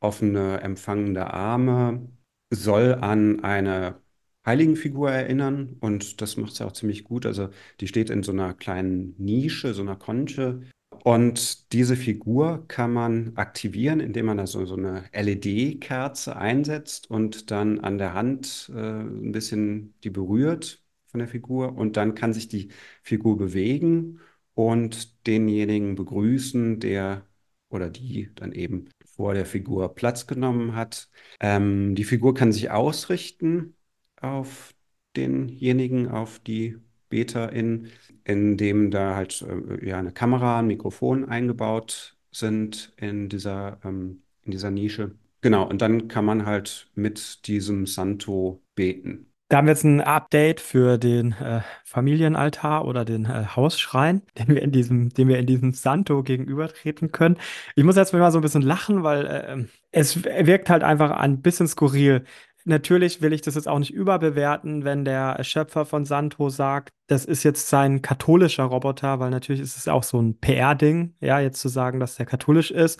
offene, 0.00 0.60
empfangende 0.62 1.28
Arme, 1.32 2.08
soll 2.52 2.94
an 2.94 3.40
eine 3.42 4.00
Heiligenfigur 4.44 5.10
erinnern 5.10 5.76
und 5.80 6.20
das 6.20 6.36
macht 6.36 6.54
sie 6.54 6.64
auch 6.66 6.72
ziemlich 6.72 7.04
gut. 7.04 7.26
Also 7.26 7.48
die 7.80 7.88
steht 7.88 8.10
in 8.10 8.22
so 8.22 8.32
einer 8.32 8.54
kleinen 8.54 9.14
Nische, 9.18 9.74
so 9.74 9.82
einer 9.82 9.96
Konche. 9.96 10.62
Und 11.04 11.72
diese 11.72 11.96
Figur 11.96 12.66
kann 12.68 12.92
man 12.92 13.32
aktivieren, 13.36 14.00
indem 14.00 14.26
man 14.26 14.36
da 14.36 14.46
so, 14.46 14.64
so 14.66 14.76
eine 14.76 15.04
LED-Kerze 15.12 16.36
einsetzt 16.36 17.10
und 17.10 17.50
dann 17.50 17.80
an 17.80 17.98
der 17.98 18.14
Hand 18.14 18.70
äh, 18.74 19.00
ein 19.00 19.32
bisschen 19.32 19.94
die 20.04 20.10
berührt 20.10 20.82
von 21.06 21.18
der 21.20 21.28
Figur. 21.28 21.76
Und 21.76 21.96
dann 21.96 22.14
kann 22.14 22.32
sich 22.32 22.48
die 22.48 22.68
Figur 23.02 23.36
bewegen 23.38 24.20
und 24.54 25.26
denjenigen 25.26 25.94
begrüßen, 25.94 26.78
der 26.80 27.26
oder 27.68 27.90
die 27.90 28.30
dann 28.34 28.52
eben 28.52 28.88
vor 29.16 29.34
der 29.34 29.46
Figur 29.46 29.94
Platz 29.94 30.26
genommen 30.26 30.74
hat. 30.74 31.08
Ähm, 31.40 31.94
die 31.94 32.04
Figur 32.04 32.34
kann 32.34 32.52
sich 32.52 32.70
ausrichten 32.70 33.76
auf 34.20 34.74
denjenigen, 35.16 36.08
auf 36.08 36.38
die 36.38 36.76
BeterInnen, 37.08 37.88
indem 38.24 38.90
da 38.90 39.14
halt 39.14 39.42
äh, 39.42 39.86
ja 39.86 39.98
eine 39.98 40.12
Kamera, 40.12 40.58
ein 40.58 40.66
Mikrofon 40.66 41.24
eingebaut 41.26 42.16
sind 42.30 42.94
in 42.96 43.28
dieser, 43.28 43.78
ähm, 43.84 44.22
in 44.42 44.52
dieser 44.52 44.70
Nische. 44.70 45.14
Genau, 45.42 45.68
und 45.68 45.82
dann 45.82 46.08
kann 46.08 46.24
man 46.24 46.46
halt 46.46 46.90
mit 46.94 47.46
diesem 47.46 47.86
Santo 47.86 48.62
beten. 48.74 49.31
Da 49.52 49.58
haben 49.58 49.66
wir 49.66 49.74
jetzt 49.74 49.84
ein 49.84 50.00
Update 50.00 50.60
für 50.60 50.96
den 50.96 51.32
äh, 51.32 51.60
Familienaltar 51.84 52.86
oder 52.86 53.04
den 53.04 53.26
äh, 53.26 53.44
Hausschrein, 53.54 54.22
den 54.38 54.48
wir 54.48 54.62
in 54.62 54.72
diesem, 54.72 55.10
dem 55.10 55.28
wir 55.28 55.38
in 55.38 55.44
diesem 55.44 55.74
Santo 55.74 56.22
gegenübertreten 56.22 57.12
können. 57.12 57.36
Ich 57.76 57.84
muss 57.84 57.96
jetzt 57.96 58.14
mal 58.14 58.32
so 58.32 58.38
ein 58.38 58.40
bisschen 58.40 58.62
lachen, 58.62 59.02
weil 59.02 59.26
äh, 59.26 59.64
es 59.90 60.24
wirkt 60.24 60.70
halt 60.70 60.82
einfach 60.82 61.10
ein 61.10 61.42
bisschen 61.42 61.68
skurril. 61.68 62.24
Natürlich 62.64 63.20
will 63.20 63.34
ich 63.34 63.42
das 63.42 63.54
jetzt 63.54 63.68
auch 63.68 63.78
nicht 63.78 63.92
überbewerten, 63.92 64.84
wenn 64.84 65.04
der 65.04 65.44
Schöpfer 65.44 65.84
von 65.84 66.06
Santo 66.06 66.48
sagt, 66.48 66.88
das 67.06 67.26
ist 67.26 67.42
jetzt 67.42 67.68
sein 67.68 68.00
katholischer 68.00 68.64
Roboter, 68.64 69.20
weil 69.20 69.28
natürlich 69.28 69.60
ist 69.60 69.76
es 69.76 69.86
auch 69.86 70.02
so 70.02 70.18
ein 70.18 70.38
PR-Ding, 70.40 71.14
ja, 71.20 71.40
jetzt 71.40 71.60
zu 71.60 71.68
sagen, 71.68 72.00
dass 72.00 72.14
der 72.14 72.24
katholisch 72.24 72.70
ist. 72.70 72.98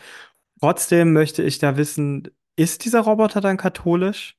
Trotzdem 0.60 1.14
möchte 1.14 1.42
ich 1.42 1.60
da 1.60 1.78
wissen, 1.78 2.28
ist 2.56 2.84
dieser 2.84 3.00
Roboter 3.00 3.40
dann 3.40 3.56
katholisch? 3.56 4.36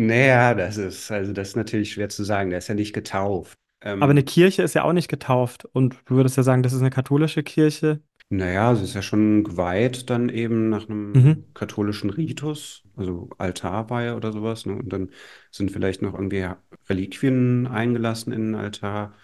Naja, 0.00 0.54
das 0.54 0.76
ist, 0.76 1.10
also 1.10 1.32
das 1.32 1.48
ist 1.48 1.56
natürlich 1.56 1.92
schwer 1.92 2.08
zu 2.08 2.22
sagen. 2.24 2.50
Der 2.50 2.58
ist 2.60 2.68
ja 2.68 2.74
nicht 2.74 2.92
getauft. 2.92 3.58
Aber 4.00 4.10
eine 4.10 4.22
Ähm, 4.22 4.24
Kirche 4.24 4.62
ist 4.62 4.74
ja 4.74 4.84
auch 4.84 4.92
nicht 4.92 5.08
getauft. 5.08 5.64
Und 5.66 5.96
du 6.06 6.16
würdest 6.16 6.36
ja 6.36 6.42
sagen, 6.42 6.62
das 6.62 6.72
ist 6.72 6.80
eine 6.80 6.90
katholische 6.90 7.42
Kirche. 7.42 8.02
Naja, 8.30 8.74
sie 8.76 8.84
ist 8.84 8.94
ja 8.94 9.00
schon 9.02 9.42
geweiht 9.42 10.10
dann 10.10 10.28
eben 10.28 10.68
nach 10.68 10.88
Mhm. 11.14 11.42
einem 11.42 11.46
katholischen 11.54 12.10
Ritus, 12.10 12.82
also 12.94 13.30
Altarweihe 13.38 14.16
oder 14.16 14.32
sowas. 14.32 14.66
Ne? 14.66 14.74
Und 14.74 14.92
dann 14.92 15.10
sind 15.50 15.70
vielleicht 15.70 16.02
noch 16.02 16.12
irgendwie 16.14 16.46
Reliquien 16.90 17.66
eingelassen 17.66 18.32
in 18.32 18.42
den 18.52 18.54
Altar 18.54 19.14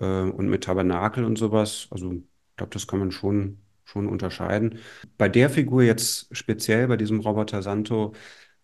äh, 0.00 0.06
und 0.06 0.48
mit 0.48 0.64
Tabernakel 0.64 1.24
und 1.24 1.36
sowas. 1.38 1.88
Also 1.90 2.12
ich 2.14 2.22
glaube, 2.56 2.72
das 2.72 2.86
kann 2.86 3.00
man 3.00 3.12
schon, 3.12 3.62
schon 3.84 4.08
unterscheiden. 4.08 4.78
Bei 5.18 5.28
der 5.28 5.50
Figur 5.50 5.82
jetzt 5.82 6.34
speziell, 6.36 6.88
bei 6.88 6.96
diesem 6.96 7.20
Roboter 7.20 7.62
Santo, 7.62 8.14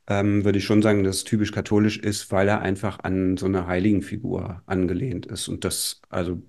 ähm, 0.09 0.45
würde 0.45 0.59
ich 0.59 0.65
schon 0.65 0.83
sagen, 0.83 1.05
dass 1.05 1.17
es 1.17 1.25
typisch 1.25 1.53
katholisch 1.53 1.99
ist, 1.99 2.31
weil 2.31 2.49
er 2.49 2.61
einfach 2.61 3.01
an 3.03 3.37
so 3.37 3.47
eine 3.47 3.67
Heiligenfigur 3.67 4.63
angelehnt 4.67 5.27
ist. 5.27 5.49
Und 5.49 5.65
das, 5.65 6.01
also 6.09 6.43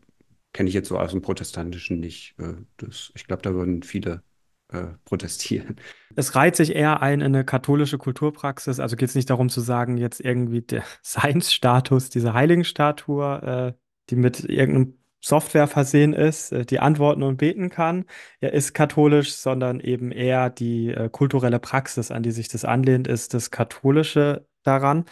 kenne 0.53 0.69
ich 0.69 0.75
jetzt 0.75 0.89
so 0.89 0.99
aus 0.99 1.11
dem 1.11 1.21
Protestantischen 1.21 1.99
nicht. 1.99 2.35
Äh, 2.39 2.53
das, 2.77 3.11
ich 3.15 3.25
glaube, 3.25 3.41
da 3.41 3.53
würden 3.53 3.83
viele 3.83 4.23
äh, 4.69 4.87
protestieren. 5.05 5.77
Es 6.15 6.35
reiht 6.35 6.55
sich 6.55 6.75
eher 6.75 7.01
ein 7.01 7.21
in 7.21 7.27
eine 7.27 7.45
katholische 7.45 7.97
Kulturpraxis. 7.97 8.79
Also 8.79 8.95
geht 8.95 9.09
es 9.09 9.15
nicht 9.15 9.29
darum 9.29 9.49
zu 9.49 9.61
sagen, 9.61 9.97
jetzt 9.97 10.19
irgendwie 10.19 10.61
der 10.61 10.83
Seinsstatus 11.01 12.09
dieser 12.09 12.33
Heiligenstatue, 12.33 13.75
äh, 13.75 13.79
die 14.09 14.15
mit 14.15 14.43
irgendeinem 14.43 14.97
Software 15.21 15.67
versehen 15.67 16.13
ist, 16.13 16.51
äh, 16.51 16.65
die 16.65 16.79
antworten 16.79 17.23
und 17.23 17.37
beten 17.37 17.69
kann, 17.69 18.05
ja, 18.41 18.49
ist 18.49 18.73
katholisch, 18.73 19.33
sondern 19.33 19.79
eben 19.79 20.11
eher 20.11 20.49
die 20.49 20.89
äh, 20.89 21.09
kulturelle 21.09 21.59
Praxis, 21.59 22.11
an 22.11 22.23
die 22.23 22.31
sich 22.31 22.47
das 22.47 22.65
anlehnt, 22.65 23.07
ist 23.07 23.33
das 23.33 23.51
Katholische 23.51 24.47
daran. 24.63 25.05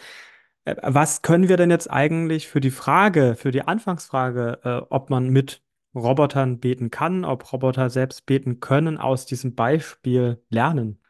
Äh, 0.64 0.76
Was 0.82 1.22
können 1.22 1.48
wir 1.48 1.56
denn 1.56 1.70
jetzt 1.70 1.90
eigentlich 1.90 2.48
für 2.48 2.60
die 2.60 2.70
Frage, 2.70 3.34
für 3.36 3.50
die 3.50 3.62
Anfangsfrage, 3.62 4.86
ob 4.90 5.10
man 5.10 5.30
mit 5.30 5.62
Robotern 5.94 6.60
beten 6.60 6.90
kann, 6.90 7.24
ob 7.24 7.52
Roboter 7.52 7.90
selbst 7.90 8.26
beten 8.26 8.60
können, 8.60 8.98
aus 8.98 9.26
diesem 9.26 9.54
Beispiel 9.54 10.42
lernen? 10.50 11.00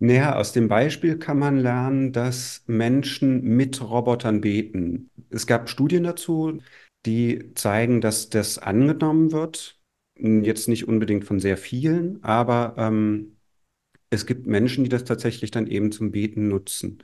Naja, 0.00 0.36
aus 0.36 0.52
dem 0.52 0.68
Beispiel 0.68 1.18
kann 1.18 1.38
man 1.38 1.56
lernen, 1.58 2.12
dass 2.12 2.64
Menschen 2.66 3.42
mit 3.42 3.80
Robotern 3.80 4.40
beten. 4.40 5.10
Es 5.30 5.46
gab 5.46 5.68
Studien 5.70 6.02
dazu, 6.04 6.60
die 7.06 7.52
zeigen, 7.54 8.00
dass 8.00 8.30
das 8.30 8.58
angenommen 8.58 9.32
wird. 9.32 9.78
Jetzt 10.16 10.68
nicht 10.68 10.86
unbedingt 10.88 11.24
von 11.24 11.40
sehr 11.40 11.56
vielen, 11.56 12.22
aber 12.22 12.74
ähm, 12.78 13.36
es 14.10 14.26
gibt 14.26 14.46
Menschen, 14.46 14.84
die 14.84 14.90
das 14.90 15.04
tatsächlich 15.04 15.50
dann 15.50 15.66
eben 15.66 15.90
zum 15.92 16.12
Beten 16.12 16.48
nutzen. 16.48 17.02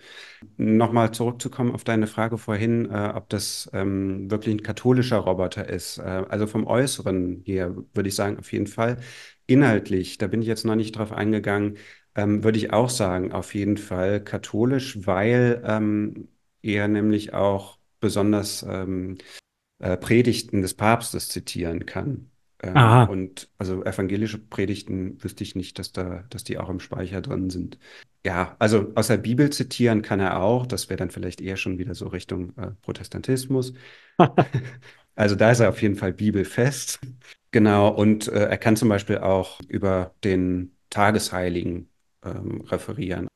Nochmal 0.56 1.12
zurückzukommen 1.12 1.72
auf 1.72 1.84
deine 1.84 2.06
Frage 2.06 2.38
vorhin, 2.38 2.86
äh, 2.90 3.12
ob 3.14 3.28
das 3.28 3.68
ähm, 3.72 4.30
wirklich 4.30 4.54
ein 4.54 4.62
katholischer 4.62 5.18
Roboter 5.18 5.68
ist. 5.68 5.98
Äh, 5.98 6.02
also 6.28 6.46
vom 6.46 6.66
Äußeren 6.66 7.42
her 7.44 7.74
würde 7.94 8.08
ich 8.08 8.14
sagen, 8.14 8.38
auf 8.38 8.52
jeden 8.52 8.66
Fall. 8.68 8.98
Inhaltlich, 9.46 10.18
da 10.18 10.28
bin 10.28 10.42
ich 10.42 10.48
jetzt 10.48 10.64
noch 10.64 10.76
nicht 10.76 10.92
drauf 10.92 11.12
eingegangen, 11.12 11.78
ähm, 12.14 12.44
würde 12.44 12.58
ich 12.58 12.72
auch 12.72 12.90
sagen, 12.90 13.32
auf 13.32 13.54
jeden 13.54 13.76
Fall 13.76 14.22
katholisch, 14.22 15.04
weil 15.06 15.62
ähm, 15.66 16.28
er 16.62 16.88
nämlich 16.88 17.34
auch 17.34 17.78
besonders 18.00 18.64
ähm, 18.68 19.18
äh, 19.80 19.96
Predigten 19.96 20.62
des 20.62 20.74
Papstes 20.74 21.28
zitieren 21.28 21.86
kann. 21.86 22.30
Ähm, 22.62 22.76
Aha. 22.76 23.04
und 23.04 23.48
also 23.56 23.82
evangelische 23.84 24.38
Predigten 24.38 25.22
wüsste 25.22 25.42
ich 25.42 25.54
nicht, 25.54 25.78
dass 25.78 25.92
da, 25.92 26.24
dass 26.28 26.44
die 26.44 26.58
auch 26.58 26.68
im 26.68 26.78
Speicher 26.78 27.22
drin 27.22 27.48
sind. 27.48 27.78
Ja, 28.24 28.54
also 28.58 28.92
aus 28.96 29.06
der 29.06 29.16
Bibel 29.16 29.50
zitieren 29.50 30.02
kann 30.02 30.20
er 30.20 30.42
auch. 30.42 30.66
Das 30.66 30.90
wäre 30.90 30.98
dann 30.98 31.10
vielleicht 31.10 31.40
eher 31.40 31.56
schon 31.56 31.78
wieder 31.78 31.94
so 31.94 32.08
Richtung 32.08 32.56
äh, 32.56 32.72
Protestantismus. 32.82 33.72
Also 35.16 35.34
da 35.34 35.50
ist 35.50 35.60
er 35.60 35.68
auf 35.68 35.82
jeden 35.82 35.96
Fall 35.96 36.14
bibelfest. 36.14 36.98
Genau, 37.50 37.88
und 37.88 38.28
äh, 38.28 38.46
er 38.46 38.56
kann 38.56 38.76
zum 38.76 38.88
Beispiel 38.88 39.18
auch 39.18 39.60
über 39.68 40.14
den 40.24 40.76
Tagesheiligen 40.88 41.90
ähm, 42.24 42.62
referieren. 42.62 43.29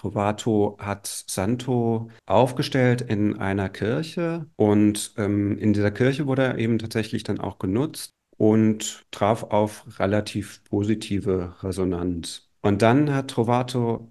Trovato 0.00 0.78
hat 0.80 1.06
Santo 1.06 2.10
aufgestellt 2.24 3.02
in 3.02 3.38
einer 3.38 3.68
Kirche 3.68 4.46
und 4.56 5.12
ähm, 5.18 5.58
in 5.58 5.74
dieser 5.74 5.90
Kirche 5.90 6.26
wurde 6.26 6.42
er 6.42 6.58
eben 6.58 6.78
tatsächlich 6.78 7.22
dann 7.22 7.38
auch 7.38 7.58
genutzt 7.58 8.10
und 8.38 9.04
traf 9.10 9.42
auf 9.42 9.84
relativ 9.98 10.64
positive 10.64 11.54
Resonanz. 11.62 12.48
Und 12.62 12.80
dann 12.80 13.12
hat 13.12 13.28
Trovato 13.28 14.10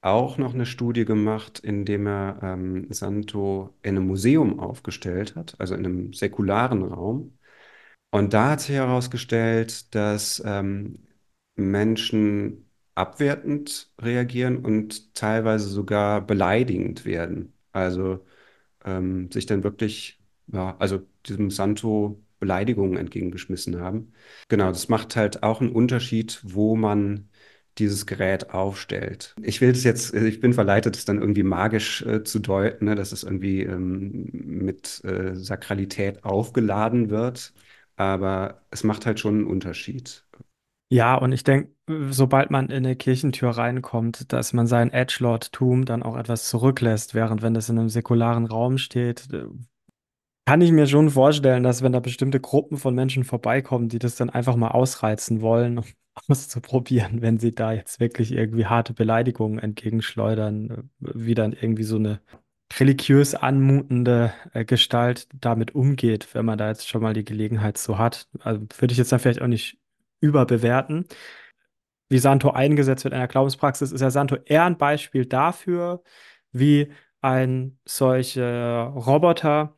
auch 0.00 0.38
noch 0.38 0.54
eine 0.54 0.66
Studie 0.66 1.04
gemacht, 1.04 1.60
indem 1.60 2.08
er 2.08 2.40
ähm, 2.42 2.88
Santo 2.90 3.76
in 3.82 3.96
einem 3.96 4.08
Museum 4.08 4.58
aufgestellt 4.58 5.36
hat, 5.36 5.54
also 5.60 5.76
in 5.76 5.86
einem 5.86 6.12
säkularen 6.14 6.82
Raum. 6.82 7.38
Und 8.10 8.32
da 8.34 8.50
hat 8.50 8.62
sich 8.62 8.74
herausgestellt, 8.74 9.94
dass 9.94 10.42
ähm, 10.44 11.06
Menschen 11.54 12.67
abwertend 12.98 13.92
reagieren 14.00 14.64
und 14.64 15.14
teilweise 15.14 15.68
sogar 15.68 16.20
beleidigend 16.26 17.04
werden. 17.04 17.54
Also 17.72 18.24
ähm, 18.84 19.30
sich 19.32 19.46
dann 19.46 19.64
wirklich, 19.64 20.20
ja, 20.48 20.76
also 20.78 21.00
diesem 21.26 21.50
Santo 21.50 22.22
Beleidigungen 22.40 22.96
entgegengeschmissen 22.96 23.80
haben. 23.80 24.12
Genau, 24.48 24.68
das 24.68 24.88
macht 24.88 25.16
halt 25.16 25.42
auch 25.42 25.60
einen 25.60 25.72
Unterschied, 25.72 26.40
wo 26.44 26.76
man 26.76 27.28
dieses 27.78 28.06
Gerät 28.06 28.50
aufstellt. 28.50 29.34
Ich 29.42 29.60
will 29.60 29.70
es 29.70 29.84
jetzt, 29.84 30.14
ich 30.14 30.40
bin 30.40 30.52
verleitet, 30.52 30.96
es 30.96 31.04
dann 31.04 31.20
irgendwie 31.20 31.42
magisch 31.44 32.02
äh, 32.02 32.24
zu 32.24 32.38
deuten, 32.40 32.86
ne, 32.86 32.94
dass 32.94 33.12
es 33.12 33.22
irgendwie 33.22 33.62
ähm, 33.62 34.28
mit 34.32 35.02
äh, 35.04 35.34
Sakralität 35.34 36.24
aufgeladen 36.24 37.10
wird. 37.10 37.52
Aber 37.96 38.62
es 38.70 38.84
macht 38.84 39.06
halt 39.06 39.20
schon 39.20 39.34
einen 39.34 39.46
Unterschied. 39.46 40.24
Ja, 40.90 41.16
und 41.16 41.32
ich 41.32 41.44
denke, 41.44 41.72
sobald 42.10 42.50
man 42.50 42.66
in 42.66 42.84
eine 42.84 42.96
Kirchentür 42.96 43.50
reinkommt, 43.50 44.32
dass 44.32 44.52
man 44.52 44.66
sein 44.66 44.92
Edgelord-Tum 44.92 45.84
dann 45.84 46.02
auch 46.02 46.16
etwas 46.16 46.48
zurücklässt, 46.48 47.14
während 47.14 47.42
wenn 47.42 47.54
das 47.54 47.68
in 47.68 47.78
einem 47.78 47.88
säkularen 47.88 48.46
Raum 48.46 48.78
steht, 48.78 49.32
äh, 49.32 49.46
kann 50.46 50.60
ich 50.62 50.72
mir 50.72 50.86
schon 50.86 51.10
vorstellen, 51.10 51.62
dass 51.62 51.82
wenn 51.82 51.92
da 51.92 52.00
bestimmte 52.00 52.40
Gruppen 52.40 52.78
von 52.78 52.94
Menschen 52.94 53.24
vorbeikommen, 53.24 53.88
die 53.88 53.98
das 53.98 54.16
dann 54.16 54.30
einfach 54.30 54.56
mal 54.56 54.70
ausreizen 54.70 55.42
wollen, 55.42 55.78
um 55.78 55.84
auszuprobieren, 56.28 57.22
wenn 57.22 57.38
sie 57.38 57.54
da 57.54 57.72
jetzt 57.72 58.00
wirklich 58.00 58.32
irgendwie 58.32 58.66
harte 58.66 58.92
Beleidigungen 58.92 59.58
entgegenschleudern, 59.58 60.70
äh, 60.70 60.82
wie 61.00 61.34
dann 61.34 61.52
irgendwie 61.52 61.84
so 61.84 61.96
eine 61.96 62.20
religiös 62.78 63.34
anmutende 63.34 64.32
äh, 64.52 64.64
Gestalt 64.64 65.28
damit 65.34 65.74
umgeht, 65.74 66.34
wenn 66.34 66.44
man 66.44 66.58
da 66.58 66.68
jetzt 66.68 66.88
schon 66.88 67.02
mal 67.02 67.14
die 67.14 67.24
Gelegenheit 67.24 67.78
so 67.78 67.98
hat. 67.98 68.28
Also 68.40 68.62
würde 68.78 68.92
ich 68.92 68.98
jetzt 68.98 69.12
dann 69.12 69.20
vielleicht 69.20 69.42
auch 69.42 69.46
nicht 69.46 69.78
überbewerten. 70.20 71.06
Wie 72.08 72.18
Santo 72.18 72.50
eingesetzt 72.50 73.04
wird 73.04 73.14
in 73.14 73.20
der 73.20 73.28
Glaubenspraxis, 73.28 73.92
ist 73.92 74.00
ja 74.00 74.10
Santo 74.10 74.36
eher 74.44 74.64
ein 74.64 74.78
Beispiel 74.78 75.26
dafür, 75.26 76.02
wie 76.52 76.92
ein 77.20 77.78
solcher 77.84 78.84
Roboter 78.88 79.76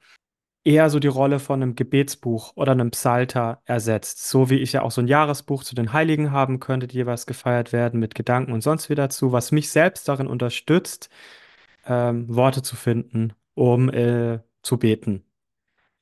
eher 0.64 0.90
so 0.90 0.98
die 0.98 1.08
Rolle 1.08 1.38
von 1.38 1.62
einem 1.62 1.74
Gebetsbuch 1.74 2.52
oder 2.56 2.72
einem 2.72 2.90
Psalter 2.90 3.62
ersetzt. 3.64 4.28
So 4.28 4.50
wie 4.50 4.58
ich 4.58 4.72
ja 4.72 4.82
auch 4.82 4.90
so 4.90 5.00
ein 5.00 5.08
Jahresbuch 5.08 5.64
zu 5.64 5.74
den 5.74 5.92
Heiligen 5.92 6.32
haben 6.32 6.60
könnte, 6.60 6.86
die 6.86 6.96
jeweils 6.96 7.26
gefeiert 7.26 7.72
werden 7.72 7.98
mit 8.00 8.14
Gedanken 8.14 8.52
und 8.52 8.62
sonst 8.62 8.90
wieder 8.90 9.04
dazu, 9.04 9.32
was 9.32 9.52
mich 9.52 9.70
selbst 9.70 10.08
darin 10.08 10.26
unterstützt, 10.26 11.08
ähm, 11.86 12.26
Worte 12.34 12.62
zu 12.62 12.76
finden, 12.76 13.32
um 13.54 13.88
äh, 13.90 14.40
zu 14.62 14.78
beten. 14.78 15.24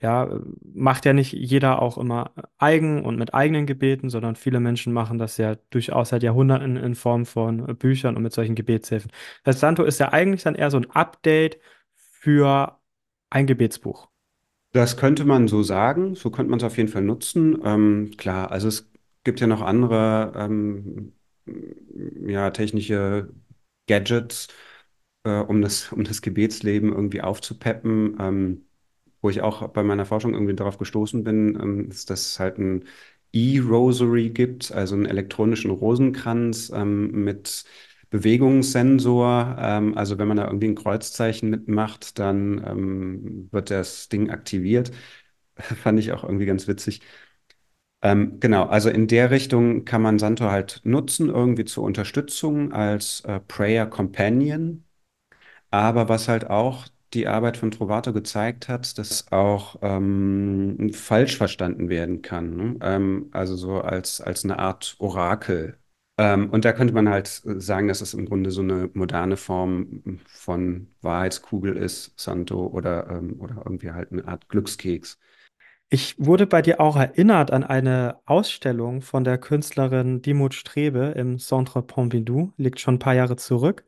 Ja, 0.01 0.29
macht 0.63 1.05
ja 1.07 1.13
nicht 1.13 1.33
jeder 1.33 1.83
auch 1.83 1.99
immer 1.99 2.33
eigen 2.59 3.05
und 3.05 3.17
mit 3.19 3.35
eigenen 3.35 3.67
Gebeten, 3.67 4.11
sondern 4.11 4.37
viele 4.37 4.61
Menschen 4.61 4.93
machen 4.93 5.19
das 5.19 5.37
ja 5.39 5.57
durchaus 5.71 6.11
seit 6.11 6.23
Jahrhunderten 6.23 6.77
in 6.77 6.95
Form 6.95 7.27
von 7.27 7.77
Büchern 7.79 8.17
und 8.17 8.23
mit 8.23 8.33
solchen 8.33 8.55
Gebetshilfen. 8.55 9.11
Das 9.43 9.59
Santo 9.61 9.83
ist 9.85 9.99
ja 9.99 10.13
eigentlich 10.13 10.45
dann 10.45 10.55
eher 10.55 10.71
so 10.71 10.77
ein 10.79 10.91
Update 10.91 11.59
für 11.97 12.79
ein 13.31 13.47
Gebetsbuch. 13.47 14.09
Das 14.73 14.97
könnte 14.97 15.25
man 15.25 15.49
so 15.49 15.63
sagen, 15.63 16.15
so 16.15 16.31
könnte 16.31 16.51
man 16.51 16.59
es 16.61 16.65
auf 16.65 16.77
jeden 16.77 16.89
Fall 16.91 17.03
nutzen. 17.03 17.59
Ähm, 17.65 18.11
klar, 18.17 18.51
also 18.51 18.69
es 18.69 18.91
gibt 19.25 19.41
ja 19.41 19.47
noch 19.47 19.63
andere 19.63 20.33
ähm, 20.37 21.15
ja, 22.27 22.51
technische 22.51 23.33
Gadgets, 23.87 24.49
äh, 25.25 25.41
um 25.41 25.63
das, 25.63 25.93
um 25.93 26.05
das 26.05 26.23
Gebetsleben 26.23 26.93
irgendwie 26.93 27.23
aufzupeppen. 27.23 28.17
Ähm, 28.21 28.68
wo 29.21 29.31
ich 29.31 29.43
auch 29.43 29.69
bei 29.69 29.83
meiner 29.83 30.07
Forschung 30.07 30.35
irgendwie 30.35 30.55
darauf 30.55 30.79
gestoßen 30.79 31.25
bin, 31.25 31.59
ähm, 31.61 31.91
ist, 31.91 32.11
dass 32.11 32.21
es 32.33 32.41
halt 32.41 32.59
ein 32.59 32.85
E-Rosary 33.33 34.31
gibt, 34.31 34.73
also 34.73 34.95
einen 34.95 35.07
elektronischen 35.07 35.71
Rosenkranz 35.71 36.71
ähm, 36.75 37.25
mit 37.25 37.65
Bewegungssensor. 38.11 39.57
Ähm, 39.59 39.97
also 39.99 40.19
wenn 40.19 40.29
man 40.29 40.37
da 40.39 40.47
irgendwie 40.47 40.69
ein 40.69 40.75
Kreuzzeichen 40.75 41.51
mitmacht, 41.51 42.19
dann 42.19 42.63
ähm, 42.67 43.49
wird 43.53 43.71
das 43.71 44.09
Ding 44.09 44.31
aktiviert. 44.31 44.91
Fand 45.57 45.99
ich 46.01 46.13
auch 46.13 46.25
irgendwie 46.25 46.47
ganz 46.47 46.69
witzig. 46.69 47.01
Ähm, 48.01 48.39
genau, 48.41 48.65
also 48.67 48.91
in 48.91 49.09
der 49.09 49.31
Richtung 49.31 49.85
kann 49.85 50.03
man 50.03 50.19
Santo 50.21 50.45
halt 50.51 50.81
nutzen, 50.85 51.29
irgendwie 51.29 51.65
zur 51.65 51.83
Unterstützung 51.85 52.73
als 52.73 53.23
äh, 53.23 53.41
Prayer 53.41 53.87
Companion. 53.87 54.85
Aber 55.71 56.09
was 56.09 56.29
halt 56.29 56.49
auch 56.51 56.89
die 57.15 57.27
Arbeit 57.27 57.57
von 57.57 57.71
Trovato 57.71 58.13
gezeigt 58.13 58.69
hat, 58.69 58.99
dass 58.99 59.31
auch 59.33 59.77
ähm, 59.83 60.91
falsch 60.93 61.37
verstanden 61.37 61.89
werden 61.89 62.23
kann. 62.23 62.57
Ne? 62.57 62.77
Ähm, 62.83 63.29
also 63.33 63.57
so 63.57 63.81
als, 63.81 64.21
als 64.21 64.45
eine 64.45 64.59
Art 64.59 64.97
Orakel. 64.99 65.79
Ähm, 66.19 66.51
und 66.51 66.65
da 66.65 66.73
könnte 66.73 66.93
man 66.95 67.09
halt 67.09 67.29
sagen, 67.29 67.89
dass 67.89 68.01
es 68.01 68.13
im 68.13 68.27
Grunde 68.27 68.51
so 68.51 68.61
eine 68.61 68.91
moderne 68.93 69.37
Form 69.37 70.21
von 70.27 70.89
Wahrheitskugel 71.01 71.77
ist, 71.77 72.19
Santo, 72.19 72.67
oder, 72.67 73.09
ähm, 73.09 73.37
oder 73.41 73.63
irgendwie 73.65 73.93
halt 73.93 74.13
eine 74.13 74.27
Art 74.27 74.49
Glückskeks. 74.49 75.19
Ich 75.91 76.17
wurde 76.19 76.47
bei 76.47 76.61
dir 76.61 76.81
auch 76.81 76.97
erinnert 76.97 77.51
an 77.51 77.65
eine 77.65 78.21
Ausstellung 78.27 79.01
von 79.01 79.25
der 79.25 79.39
Künstlerin 79.39 80.21
Dimut 80.21 80.53
Strebe 80.53 81.15
im 81.17 81.39
Centre 81.39 81.83
Pompidou, 81.83 82.53
liegt 82.59 82.79
schon 82.79 82.97
ein 82.97 82.99
paar 82.99 83.15
Jahre 83.15 83.37
zurück. 83.37 83.85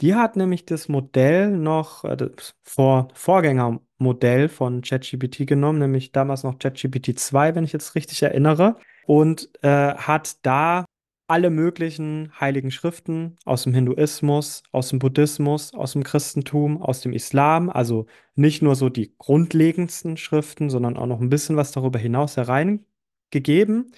Die 0.00 0.14
hat 0.14 0.36
nämlich 0.36 0.64
das 0.64 0.88
Modell 0.88 1.50
noch, 1.50 2.04
äh, 2.04 2.16
das 2.16 2.54
Vor 2.62 3.08
Vorgängermodell 3.14 4.48
von 4.48 4.82
ChatGPT 4.82 5.46
genommen, 5.46 5.78
nämlich 5.78 6.12
damals 6.12 6.42
noch 6.42 6.58
ChatGPT 6.58 7.18
2, 7.18 7.54
wenn 7.54 7.64
ich 7.64 7.72
jetzt 7.72 7.94
richtig 7.94 8.22
erinnere, 8.22 8.76
und 9.06 9.50
äh, 9.62 9.94
hat 9.94 10.38
da 10.42 10.84
alle 11.26 11.50
möglichen 11.50 12.32
heiligen 12.40 12.70
Schriften 12.72 13.36
aus 13.44 13.62
dem 13.62 13.72
Hinduismus, 13.74 14.64
aus 14.72 14.88
dem 14.88 14.98
Buddhismus, 14.98 15.74
aus 15.74 15.92
dem 15.92 16.02
Christentum, 16.02 16.82
aus 16.82 17.02
dem 17.02 17.12
Islam, 17.12 17.70
also 17.70 18.06
nicht 18.34 18.62
nur 18.62 18.74
so 18.74 18.88
die 18.88 19.14
grundlegendsten 19.18 20.16
Schriften, 20.16 20.70
sondern 20.70 20.96
auch 20.96 21.06
noch 21.06 21.20
ein 21.20 21.28
bisschen 21.28 21.56
was 21.56 21.70
darüber 21.72 22.00
hinaus 22.00 22.36
hereingegeben 22.36 23.92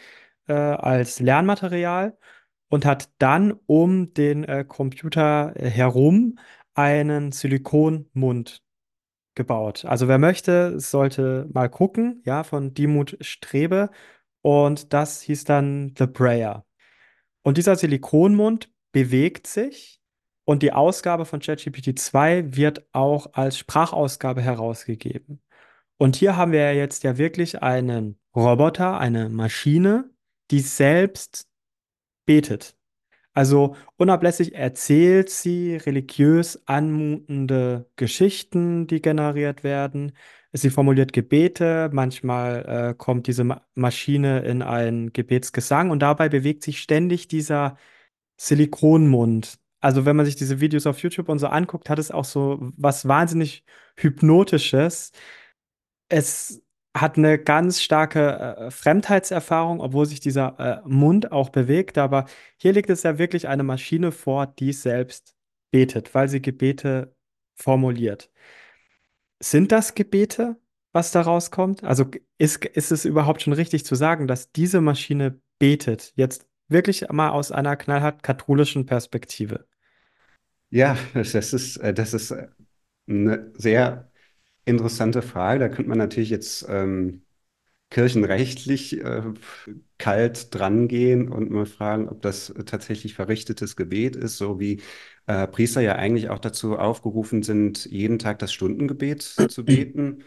äh, 0.47 0.53
als 0.53 1.21
Lernmaterial 1.21 2.19
und 2.73 2.87
hat 2.87 3.11
dann 3.19 3.53
um 3.67 4.15
den 4.15 4.45
äh, 4.45 4.65
Computer 4.67 5.53
äh, 5.57 5.69
herum 5.69 6.39
einen 6.73 7.31
Silikonmund 7.31 8.63
gebaut. 9.35 9.85
Also 9.85 10.09
wer 10.09 10.17
möchte, 10.17 10.81
sollte 10.81 11.47
mal 11.53 11.69
gucken, 11.69 12.23
ja, 12.25 12.45
von 12.45 12.73
Dimut 12.73 13.19
Strebe. 13.21 13.91
Und 14.41 14.95
das 14.95 15.21
hieß 15.21 15.45
dann 15.45 15.93
The 15.99 16.07
Prayer. 16.07 16.65
Und 17.43 17.59
dieser 17.59 17.77
Silikonmund 17.77 18.73
bewegt 18.91 19.47
sich 19.47 20.01
Und 20.45 20.63
die 20.63 20.73
Ausgabe 20.73 21.27
von 21.27 21.41
ChatGPT 21.41 21.99
2 21.99 22.57
wird 22.57 22.87
auch 22.93 23.35
als 23.35 23.59
Sprachausgabe 23.59 24.41
herausgegeben. 24.41 25.43
Und 25.99 26.17
hier 26.17 26.37
haben 26.37 26.53
wir 26.53 26.75
jetzt 26.75 27.05
ja 27.05 27.19
wirklich 27.19 27.63
einen 27.63 28.19
Roboter, 28.35 28.99
eine 28.99 29.29
Maschine, 29.29 30.11
die 30.51 30.61
selbst 30.61 31.52
betet. 32.33 32.77
Also 33.35 33.77
unablässig 33.97 34.55
erzählt 34.55 35.31
sie 35.31 35.77
religiös 35.77 36.63
anmutende 36.67 37.91
Geschichten, 37.97 38.87
die 38.87 39.01
generiert 39.03 39.65
werden. 39.65 40.13
Sie 40.53 40.71
formuliert 40.71 41.13
Gebete, 41.15 41.91
manchmal 41.93 42.91
äh, 42.93 42.95
kommt 42.95 43.27
diese 43.27 43.45
Ma 43.45 43.63
Maschine 43.75 44.41
in 44.41 44.63
einen 44.63 45.13
Gebetsgesang 45.15 45.91
und 45.91 46.01
dabei 46.01 46.29
bewegt 46.29 46.63
sich 46.63 46.81
ständig 46.81 47.29
dieser 47.29 47.79
Silikonmund. 48.37 49.59
Also 49.81 50.05
wenn 50.07 50.17
man 50.17 50.27
sich 50.27 50.37
diese 50.37 50.61
Videos 50.61 50.87
auf 50.87 50.99
YouTube 51.03 51.29
und 51.31 51.39
so 51.39 51.49
anguckt, 51.49 51.91
hat 51.91 51.99
es 51.99 52.11
auch 52.11 52.25
so 52.27 52.59
was 52.77 53.09
wahnsinnig 53.09 53.65
Hypnotisches. 53.97 55.13
Es 56.09 56.63
hat 56.95 57.17
eine 57.17 57.39
ganz 57.39 57.81
starke 57.81 58.39
äh, 58.39 58.71
Fremdheitserfahrung, 58.71 59.81
obwohl 59.81 60.07
sich 60.07 60.21
dieser 60.21 60.83
äh, 60.85 60.89
Mund 60.89 61.33
auch 61.33 61.49
bewegt. 61.49 61.99
Aber 61.99 62.27
hier 62.59 62.73
liegt 62.73 62.91
es 62.91 63.03
ja 63.03 63.19
wirklich 63.19 63.49
eine 63.49 63.63
Maschine 63.63 64.13
vor, 64.13 64.47
die 64.47 64.73
selbst 64.73 65.35
betet, 65.71 66.15
weil 66.15 66.29
sie 66.29 66.43
Gebete 66.43 67.15
formuliert. 67.55 68.31
Sind 69.41 69.73
das 69.73 69.95
Gebete, 69.95 70.57
was 70.93 71.11
da 71.13 71.23
rauskommt? 71.23 71.83
Also 71.83 72.07
ist, 72.39 72.65
ist 72.65 72.93
es 72.93 73.05
überhaupt 73.05 73.43
schon 73.43 73.55
richtig 73.55 73.85
zu 73.85 73.95
sagen, 73.95 74.27
dass 74.27 74.53
diese 74.53 74.81
Maschine 74.81 75.41
betet? 75.59 76.13
Jetzt 76.17 76.47
wirklich 76.69 77.09
mal 77.11 77.31
aus 77.31 77.51
einer 77.51 77.77
knallhart 77.77 78.23
katholischen 78.23 78.87
Perspektive. 78.87 79.67
Ja, 80.71 80.97
das 81.15 81.35
ist, 81.35 81.79
äh, 81.79 81.95
das 81.95 82.15
ist 82.15 82.31
äh, 82.31 82.49
eine 83.09 83.51
sehr 83.55 84.12
interessante 84.65 85.23
Frage. 85.23 85.61
Da 85.61 85.69
könnte 85.69 85.89
man 85.89 85.99
natürlich 85.99 86.31
jetzt 86.31 86.67
ähm, 86.69 87.23
kirchenrechtlich 87.91 89.01
äh, 89.01 89.23
kalt 89.99 90.55
drangehen 90.55 91.29
und 91.31 91.51
mal 91.51 91.67
fragen, 91.67 92.09
ob 92.09 92.23
das 92.23 92.55
tatsächlich 92.67 93.15
verrichtetes 93.15 93.77
Gebet 93.77 94.17
ist, 94.17 94.39
so 94.39 94.61
wie 94.61 94.83
äh, 95.27 95.47
Priester 95.49 95.81
ja 95.83 95.97
eigentlich 95.97 96.31
auch 96.31 96.39
dazu 96.41 96.79
aufgerufen 96.79 97.43
sind, 97.43 97.87
jeden 97.87 98.19
Tag 98.19 98.39
das 98.41 98.53
Stundengebet 98.53 99.23
zu 99.23 99.65
beten. 99.67 100.25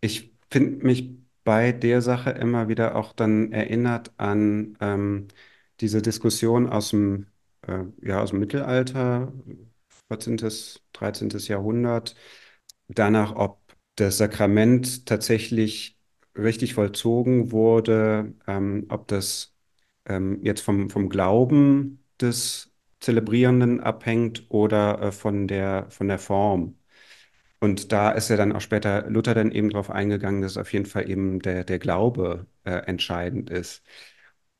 Ich 0.00 0.34
finde 0.50 0.84
mich 0.86 1.10
bei 1.44 1.72
der 1.72 2.02
Sache 2.02 2.30
immer 2.30 2.68
wieder 2.68 2.96
auch 2.96 3.12
dann 3.12 3.52
erinnert 3.52 4.12
an 4.18 4.76
ähm, 4.80 5.28
diese 5.80 6.02
Diskussion 6.02 6.68
aus 6.68 6.90
dem, 6.90 7.26
äh, 7.66 7.84
ja, 8.02 8.22
aus 8.22 8.30
dem 8.30 8.40
Mittelalter, 8.40 9.32
14., 10.08 10.80
13. 10.92 11.48
Jahrhundert, 11.48 12.14
danach, 12.88 13.34
ob 13.36 13.60
das 13.96 14.18
Sakrament 14.18 15.06
tatsächlich 15.06 15.98
richtig 16.36 16.74
vollzogen 16.74 17.52
wurde, 17.52 18.34
ähm, 18.46 18.86
ob 18.88 19.08
das 19.08 19.54
ähm, 20.06 20.40
jetzt 20.42 20.62
vom, 20.62 20.90
vom 20.90 21.08
Glauben 21.08 22.04
des 22.20 22.72
Zelebrierenden 23.00 23.80
abhängt 23.80 24.46
oder 24.50 25.00
äh, 25.02 25.12
von 25.12 25.46
der, 25.48 25.86
von 25.90 26.08
der 26.08 26.18
Form. 26.18 26.76
Und 27.60 27.92
da 27.92 28.10
ist 28.10 28.28
ja 28.28 28.36
dann 28.36 28.52
auch 28.52 28.60
später 28.60 29.08
Luther 29.10 29.34
dann 29.34 29.50
eben 29.52 29.70
darauf 29.70 29.90
eingegangen, 29.90 30.42
dass 30.42 30.56
auf 30.58 30.72
jeden 30.72 30.86
Fall 30.86 31.08
eben 31.10 31.40
der, 31.40 31.64
der 31.64 31.78
Glaube 31.78 32.46
äh, 32.64 32.72
entscheidend 32.72 33.50
ist. 33.50 33.82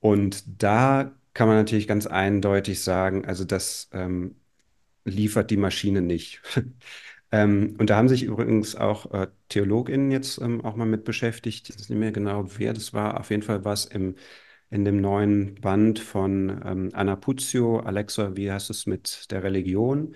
Und 0.01 0.63
da 0.63 1.13
kann 1.35 1.49
man 1.49 1.57
natürlich 1.59 1.89
ganz 1.89 2.07
eindeutig 2.07 2.83
sagen, 2.83 3.27
also 3.27 3.45
das 3.45 3.89
ähm, 3.93 4.37
liefert 5.05 5.51
die 5.51 5.57
Maschine 5.59 6.03
nicht. 6.03 6.43
Ähm, 7.35 7.75
und 7.79 7.91
da 7.91 7.97
haben 7.97 8.09
sich 8.09 8.23
übrigens 8.23 8.77
auch 8.77 9.13
äh, 9.13 9.27
TheologInnen 9.49 10.13
jetzt 10.13 10.39
ähm, 10.41 10.65
auch 10.65 10.77
mal 10.77 10.85
mit 10.87 11.05
beschäftigt. 11.05 11.69
Ich 11.69 11.77
weiß 11.77 11.89
nicht 11.89 11.99
mehr 11.99 12.13
genau, 12.13 12.47
wer 12.59 12.73
das 12.73 12.93
war. 12.95 13.19
Auf 13.19 13.31
jeden 13.31 13.43
Fall 13.43 13.65
war 13.65 13.73
es 13.73 13.87
im, 13.87 14.15
in 14.71 14.85
dem 14.85 15.01
neuen 15.01 15.57
Band 15.57 15.99
von 15.99 16.63
ähm, 16.65 16.91
Anna 16.93 17.17
Puzio, 17.17 17.81
Alexa, 17.81 18.37
wie 18.37 18.53
heißt 18.53 18.71
es 18.71 18.87
mit 18.87 19.31
der 19.33 19.43
Religion? 19.43 20.15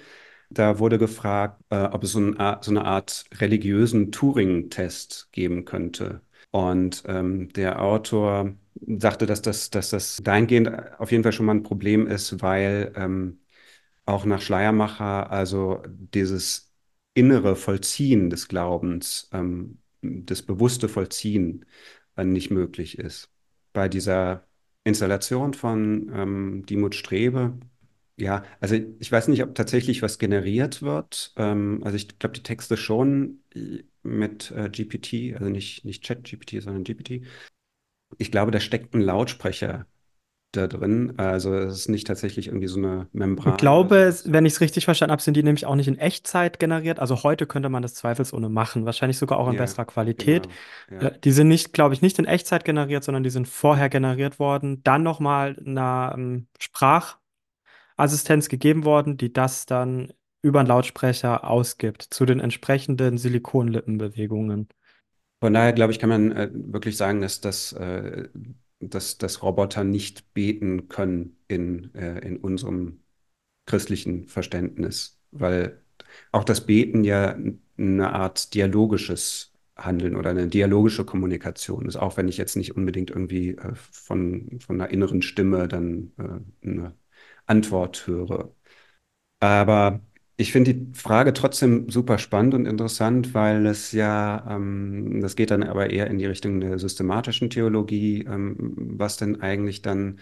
Da 0.51 0.79
wurde 0.79 0.99
gefragt, 0.99 1.61
äh, 1.71 1.85
ob 1.85 2.05
es 2.05 2.13
so 2.13 2.21
eine 2.21 2.39
Art, 2.39 2.65
so 2.65 2.71
eine 2.71 2.85
Art 2.85 3.25
religiösen 3.41 4.13
Turing-Test 4.13 5.29
geben 5.33 5.65
könnte. 5.65 6.23
Und 6.53 7.03
ähm, 7.07 7.49
der 7.53 7.83
Autor 7.83 8.55
sagte, 8.99 9.27
dass 9.27 9.43
das, 9.43 9.71
dass 9.71 9.91
das 9.91 10.19
dahingehend 10.23 10.71
auf 11.01 11.11
jeden 11.11 11.25
Fall 11.25 11.33
schon 11.33 11.47
mal 11.47 11.55
ein 11.55 11.63
Problem 11.65 12.07
ist, 12.07 12.41
weil 12.43 12.93
ähm, 12.97 13.41
auch 14.07 14.25
nach 14.25 14.41
Schleiermacher 14.41 15.31
also 15.31 15.83
dieses 15.89 16.68
innere 17.19 17.57
Vollziehen 17.57 18.31
des 18.31 18.49
Glaubens, 18.49 19.29
ähm, 19.33 19.79
das 20.03 20.43
bewusste 20.43 20.89
Vollziehen 20.89 21.65
äh, 22.17 22.25
nicht 22.25 22.51
möglich 22.51 22.99
ist. 22.99 23.31
Bei 23.73 23.89
dieser 23.89 24.47
Installation 24.85 25.55
von 25.55 26.11
ähm, 26.15 26.67
Dimut 26.67 26.95
Strebe, 26.95 27.59
ja, 28.17 28.45
also 28.61 28.77
ich 28.99 29.11
weiß 29.13 29.29
nicht, 29.29 29.43
ob 29.43 29.55
tatsächlich 29.55 30.03
was 30.03 30.19
generiert 30.19 30.83
wird. 30.83 31.33
Ähm, 31.37 31.81
also 31.85 31.97
ich 31.97 32.19
glaube, 32.19 32.35
die 32.35 32.43
Texte 32.43 32.77
schon 32.77 33.43
äh, 33.55 33.83
mit 34.03 34.51
äh, 34.53 34.69
GPT, 34.71 35.35
also 35.35 35.51
nicht, 35.51 35.85
nicht 35.85 36.05
Chat-GPT, 36.05 36.63
sondern 36.63 36.85
GPT. 36.85 37.23
Ich 38.19 38.33
glaube, 38.33 38.53
da 38.53 38.61
steckt 38.61 38.95
ein 38.95 39.01
Lautsprecher 39.03 39.87
da 40.53 40.67
drin. 40.67 41.19
Also 41.19 41.55
es 41.55 41.81
ist 41.81 41.89
nicht 41.89 42.07
tatsächlich 42.07 42.49
irgendwie 42.49 42.69
so 42.69 42.79
eine 42.79 43.09
Ich 43.11 43.13
Membran 43.13 43.55
oder 43.55 43.59
glaube, 43.61 44.15
wenn 44.25 44.45
ich 44.47 44.55
es 44.55 44.61
richtig 44.61 44.85
verstanden 44.85 45.13
habe, 45.13 45.23
sind 45.23 45.35
die 45.37 45.43
nämlich 45.43 45.65
auch 45.65 45.75
nicht 45.75 45.89
in 45.89 45.97
Echtzeit 45.99 46.59
generiert. 46.59 46.99
Also 46.99 47.23
heute 47.23 47.47
könnte 47.47 47.69
man 47.69 47.83
das 47.83 47.95
zweifelsohne 47.95 48.49
machen, 48.49 48.85
wahrscheinlich 48.85 49.17
sogar 49.17 49.39
auch 49.39 49.49
in 49.49 49.55
Ja, 49.55 49.63
besserer 49.63 49.85
Qualität. 49.87 50.43
genau. 50.43 50.53
Ja. 50.91 51.09
Äh, 51.09 51.19
Die 51.21 51.33
sind 51.33 51.49
nicht, 51.49 51.73
glaube 51.73 51.95
ich, 51.95 52.03
nicht 52.03 52.19
in 52.19 52.25
Echtzeit 52.27 52.65
generiert, 52.65 53.05
sondern 53.05 53.23
die 53.23 53.31
sind 53.31 53.47
vorher 53.49 53.89
generiert 53.89 54.39
worden, 54.39 54.83
dann 54.83 55.03
nochmal 55.03 55.57
einer 55.65 56.13
ähm, 56.17 56.49
Sprachassistenz 57.97 58.49
gegeben 58.49 58.85
worden, 58.85 59.17
die 59.17 59.33
das 59.33 59.67
dann 59.67 60.13
über 60.43 60.61
einen 60.61 60.69
Lautsprecher 60.69 61.45
ausgibt 61.49 62.03
zu 62.03 62.25
den 62.27 62.41
entsprechenden 62.41 63.19
Silikonlippenbewegungen. 63.19 64.69
Von 65.41 65.55
daher 65.55 65.73
glaube 65.73 65.93
ich, 65.93 65.99
kann 65.99 66.09
man 66.09 66.33
äh, 66.33 66.51
wirklich 66.53 66.97
sagen, 66.97 67.21
dass, 67.21 67.41
das, 67.41 67.73
äh, 67.73 68.29
dass, 68.81 69.19
dass 69.19 69.43
Roboter 69.43 69.85
nicht 69.85 70.33
beten 70.35 70.89
können 70.89 71.37
in, 71.49 71.95
äh, 71.95 72.19
in 72.21 72.39
unserem 72.39 73.01
christlichen 73.67 74.27
Verständnis, 74.29 75.21
weil 75.31 75.83
auch 76.33 76.45
das 76.45 76.67
Beten 76.67 77.05
ja 77.05 77.37
eine 77.79 78.13
Art 78.13 78.55
dialogisches 78.55 79.53
Handeln 79.77 80.17
oder 80.17 80.31
eine 80.31 80.49
dialogische 80.49 81.05
Kommunikation 81.05 81.87
ist, 81.87 81.97
auch 81.97 82.17
wenn 82.17 82.29
ich 82.29 82.37
jetzt 82.39 82.57
nicht 82.57 82.77
unbedingt 82.77 83.11
irgendwie 83.11 83.51
äh, 83.57 83.75
von, 83.75 84.59
von 84.61 84.81
einer 84.81 84.91
inneren 84.91 85.23
Stimme 85.23 85.69
dann 85.69 86.13
äh, 86.19 86.67
eine 86.69 86.95
Antwort 87.47 88.07
höre. 88.07 88.55
Aber 89.41 90.01
ich 90.41 90.53
finde 90.53 90.75
die 90.75 90.95
Frage 90.95 91.33
trotzdem 91.33 91.91
super 91.91 92.19
spannend 92.19 92.55
und 92.55 92.67
interessant, 92.67 93.35
weil 93.35 93.67
es 93.67 93.91
ja, 93.93 94.47
ähm, 94.49 95.21
das 95.21 95.35
geht 95.37 95.51
dann 95.51 95.65
aber 95.65 95.91
eher 95.91 96.07
in 96.09 96.19
die 96.19 96.27
Richtung 96.27 96.61
der 96.61 96.79
systematischen 96.79 97.51
Theologie, 97.51 98.25
ähm, 98.25 98.57
was 98.77 99.17
denn 99.17 99.41
eigentlich 99.43 99.83
dann 99.83 100.21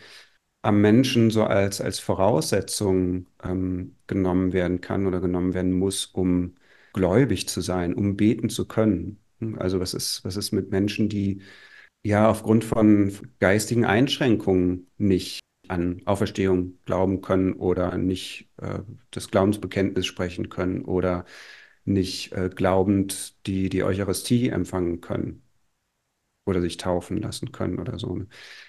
am 0.62 0.81
Menschen 0.81 1.31
so 1.31 1.44
als, 1.44 1.81
als 1.83 2.00
Voraussetzung 2.00 3.29
ähm, 3.44 3.96
genommen 4.07 4.52
werden 4.55 4.81
kann 4.81 5.07
oder 5.07 5.20
genommen 5.20 5.55
werden 5.55 5.72
muss, 5.72 6.07
um 6.07 6.57
gläubig 6.94 7.48
zu 7.48 7.61
sein, 7.61 7.94
um 7.94 8.16
beten 8.16 8.48
zu 8.50 8.66
können. 8.68 9.20
Also 9.59 9.81
was 9.81 9.94
ist, 9.94 10.24
was 10.24 10.37
ist 10.37 10.52
mit 10.52 10.70
Menschen, 10.70 11.09
die 11.11 11.42
ja 12.05 12.31
aufgrund 12.31 12.64
von 12.64 13.12
geistigen 13.40 13.85
Einschränkungen 13.85 14.88
nicht 14.98 15.40
an 15.68 16.02
Auferstehung 16.05 16.79
glauben 16.85 17.20
können 17.20 17.55
oder 17.55 17.96
nicht 17.98 18.50
äh, 18.59 18.81
das 19.11 19.31
Glaubensbekenntnis 19.31 20.07
sprechen 20.07 20.48
können 20.48 20.85
oder 20.85 21.24
nicht 21.85 22.33
äh, 22.33 22.50
glaubend 22.55 23.46
die, 23.46 23.68
die 23.68 23.85
Eucharistie 23.85 24.48
empfangen 24.48 25.00
können 25.00 25.42
oder 26.46 26.61
sich 26.61 26.76
taufen 26.76 27.18
lassen 27.20 27.52
können 27.52 27.79
oder 27.79 27.98
so. 27.98 28.14
ne? 28.14 28.26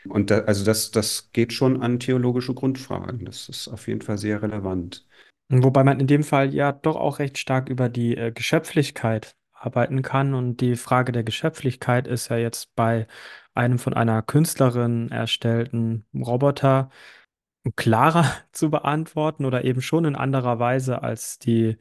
Und 0.08 0.32
da, 0.32 0.40
also 0.40 0.66
das, 0.66 0.92
das 0.92 1.32
geht 1.32 1.54
schon 1.54 1.82
an 1.82 2.00
theologische 2.00 2.54
Grundfragen. 2.54 3.26
Das 3.26 3.50
ist 3.50 3.68
auf 3.68 3.88
jeden 3.88 4.02
Fall 4.02 4.18
sehr 4.18 4.42
relevant. 4.42 5.06
Wobei 5.50 5.84
man 5.84 6.00
in 6.00 6.08
dem 6.08 6.24
Fall 6.24 6.54
ja 6.54 6.72
doch 6.72 6.96
auch 6.96 7.20
recht 7.20 7.38
stark 7.38 7.70
über 7.70 7.88
die 7.88 8.18
äh, 8.18 8.32
Geschöpflichkeit 8.32 9.36
arbeiten 9.54 10.02
kann. 10.02 10.34
Und 10.34 10.58
die 10.58 10.76
Frage 10.76 11.12
der 11.12 11.24
Geschöpflichkeit 11.24 12.08
ist 12.08 12.30
ja 12.30 12.38
jetzt 12.38 12.76
bei 12.76 13.08
einem 13.58 13.80
von 13.80 13.94
einer 13.94 14.22
Künstlerin 14.22 15.12
erstellten 15.12 16.06
Roboter 16.16 16.90
klarer 17.76 18.26
zu 18.52 18.70
beantworten 18.70 19.46
oder 19.46 19.66
eben 19.66 19.82
schon 19.82 20.06
in 20.06 20.16
anderer 20.16 20.60
Weise 20.60 21.04
als 21.04 21.40
die 21.40 21.78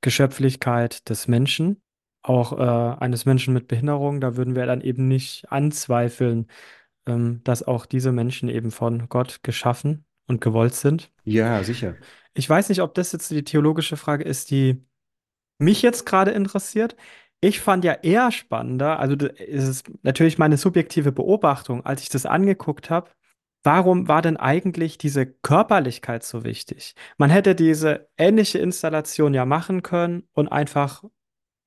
Geschöpflichkeit 0.00 1.08
des 1.08 1.28
Menschen, 1.28 1.82
auch 2.22 2.58
äh, 2.58 2.96
eines 3.00 3.26
Menschen 3.26 3.54
mit 3.54 3.68
Behinderung. 3.68 4.20
Da 4.20 4.36
würden 4.36 4.56
wir 4.56 4.66
dann 4.66 4.80
eben 4.80 5.08
nicht 5.08 5.50
anzweifeln, 5.52 6.46
ähm, 7.06 7.42
dass 7.44 7.62
auch 7.62 7.86
diese 7.86 8.12
Menschen 8.12 8.48
eben 8.48 8.70
von 8.70 9.08
Gott 9.08 9.42
geschaffen 9.42 10.04
und 10.26 10.40
gewollt 10.40 10.74
sind. 10.74 11.10
Ja, 11.24 11.62
sicher. 11.62 11.96
Ich 12.34 12.48
weiß 12.48 12.68
nicht, 12.68 12.80
ob 12.80 12.94
das 12.94 13.12
jetzt 13.12 13.30
die 13.30 13.44
theologische 13.44 13.96
Frage 13.96 14.24
ist, 14.24 14.50
die 14.50 14.82
mich 15.58 15.82
jetzt 15.82 16.06
gerade 16.06 16.30
interessiert. 16.30 16.96
Ich 17.42 17.60
fand 17.60 17.84
ja 17.84 17.94
eher 17.94 18.30
spannender, 18.32 18.98
also 18.98 19.16
das 19.16 19.32
ist 19.38 19.90
natürlich 20.02 20.36
meine 20.36 20.58
subjektive 20.58 21.10
Beobachtung, 21.10 21.84
als 21.86 22.02
ich 22.02 22.10
das 22.10 22.26
angeguckt 22.26 22.90
habe. 22.90 23.10
Warum 23.62 24.08
war 24.08 24.22
denn 24.22 24.36
eigentlich 24.36 24.98
diese 24.98 25.26
Körperlichkeit 25.26 26.22
so 26.22 26.44
wichtig? 26.44 26.94
Man 27.18 27.30
hätte 27.30 27.54
diese 27.54 28.08
ähnliche 28.16 28.58
Installation 28.58 29.34
ja 29.34 29.44
machen 29.44 29.82
können 29.82 30.28
und 30.32 30.48
einfach 30.48 31.04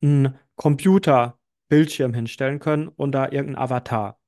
einen 0.01 0.37
Computerbildschirm 0.55 2.13
hinstellen 2.13 2.59
können 2.59 2.87
und 2.87 3.11
da 3.11 3.25
irgendein 3.29 3.63
Avatar 3.63 4.19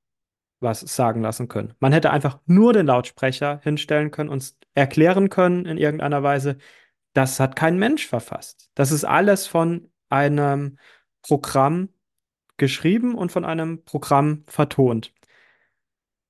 was 0.60 0.80
sagen 0.80 1.22
lassen 1.22 1.48
können. 1.48 1.74
Man 1.80 1.92
hätte 1.92 2.10
einfach 2.10 2.38
nur 2.46 2.72
den 2.72 2.86
Lautsprecher 2.86 3.60
hinstellen 3.62 4.10
können 4.10 4.30
und 4.30 4.54
erklären 4.74 5.28
können 5.28 5.66
in 5.66 5.76
irgendeiner 5.76 6.22
Weise, 6.22 6.56
das 7.12 7.40
hat 7.40 7.56
kein 7.56 7.78
Mensch 7.78 8.06
verfasst. 8.06 8.70
Das 8.74 8.90
ist 8.90 9.04
alles 9.04 9.46
von 9.46 9.90
einem 10.08 10.78
Programm 11.26 11.88
geschrieben 12.56 13.14
und 13.14 13.32
von 13.32 13.44
einem 13.44 13.84
Programm 13.84 14.44
vertont. 14.46 15.12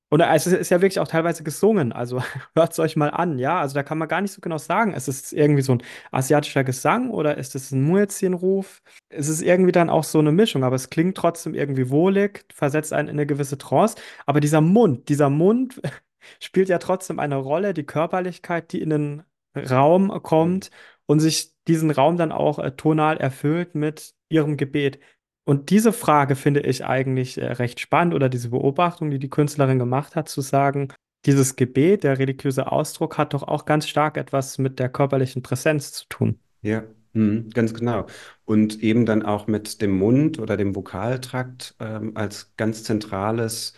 Und 0.09 0.21
es 0.21 0.47
ist 0.47 0.71
ja 0.71 0.81
wirklich 0.81 1.01
auch 1.01 1.09
teilweise 1.09 1.43
gesungen, 1.43 1.93
also 1.93 2.23
hört 2.55 2.73
es 2.73 2.79
euch 2.79 2.95
mal 2.97 3.11
an, 3.11 3.39
ja. 3.39 3.61
Also 3.61 3.75
da 3.75 3.83
kann 3.83 3.99
man 3.99 4.07
gar 4.09 4.21
nicht 4.21 4.33
so 4.33 4.41
genau 4.41 4.57
sagen, 4.59 4.95
ist 4.95 5.09
es 5.09 5.33
irgendwie 5.33 5.63
so 5.63 5.73
ein 5.73 5.83
asiatischer 6.13 6.63
Gesang 6.63 7.11
oder 7.11 7.37
ist 7.37 7.57
es 7.57 7.73
ein 7.73 7.83
Muezzin-Ruf? 7.83 8.83
Es 9.09 9.29
ist 9.29 9.43
irgendwie 9.43 9.73
dann 9.73 9.91
auch 9.91 10.05
so 10.05 10.21
eine 10.21 10.31
Mischung, 10.31 10.63
aber 10.63 10.77
es 10.77 10.91
klingt 10.91 11.17
trotzdem 11.17 11.55
irgendwie 11.55 11.91
wohlig, 11.91 12.45
versetzt 12.55 12.93
einen 12.93 13.09
in 13.09 13.17
eine 13.17 13.27
gewisse 13.27 13.59
Trance. 13.59 13.97
Aber 14.27 14.39
dieser 14.41 14.61
Mund, 14.61 15.09
dieser 15.09 15.29
Mund 15.29 15.81
spielt 16.41 16.69
ja 16.69 16.79
trotzdem 16.79 17.19
eine 17.19 17.37
Rolle, 17.37 17.75
die 17.75 17.85
Körperlichkeit, 17.85 18.73
die 18.73 18.81
in 18.83 18.91
den 18.91 19.23
Raum 19.57 20.23
kommt 20.23 20.71
und 21.07 21.21
sich 21.21 21.53
diesen 21.67 21.91
Raum 21.91 22.17
dann 22.17 22.33
auch 22.33 22.59
äh, 22.59 22.73
tonal 22.73 23.17
erfüllt 23.17 23.75
mit 23.75 24.15
ihrem 24.29 24.57
Gebet. 24.57 24.99
Und 25.45 25.71
diese 25.71 25.93
Frage 25.93 26.35
finde 26.35 26.61
ich 26.61 26.85
eigentlich 26.85 27.39
äh, 27.39 27.47
recht 27.47 27.81
spannend 27.81 28.15
oder 28.15 28.29
diese 28.29 28.51
Beobachtung, 28.51 29.11
die 29.11 29.19
die 29.19 29.31
Künstlerin 29.31 29.79
gemacht 29.79 30.17
hat, 30.17 30.29
zu 30.29 30.41
sagen, 30.41 30.89
dieses 31.25 31.57
Gebet, 31.57 32.05
der 32.05 32.19
religiöse 32.19 32.71
Ausdruck, 32.71 33.19
hat 33.19 33.35
doch 33.35 33.43
auch 33.43 33.65
ganz 33.65 33.89
stark 33.89 34.17
etwas 34.17 34.59
mit 34.59 34.79
der 34.79 34.89
körperlichen 34.89 35.43
Präsenz 35.43 35.93
zu 35.93 36.07
tun. 36.09 36.39
Ja, 36.63 36.85
mhm, 37.13 37.51
ganz 37.51 37.75
genau. 37.75 38.07
Und 38.45 38.83
eben 38.83 39.07
dann 39.07 39.23
auch 39.23 39.47
mit 39.47 39.83
dem 39.83 39.99
Mund 39.99 40.39
oder 40.39 40.57
dem 40.57 40.75
Vokaltrakt 40.75 41.75
ähm, 41.81 42.13
als 42.17 42.55
ganz 42.57 42.85
zentrales 42.85 43.75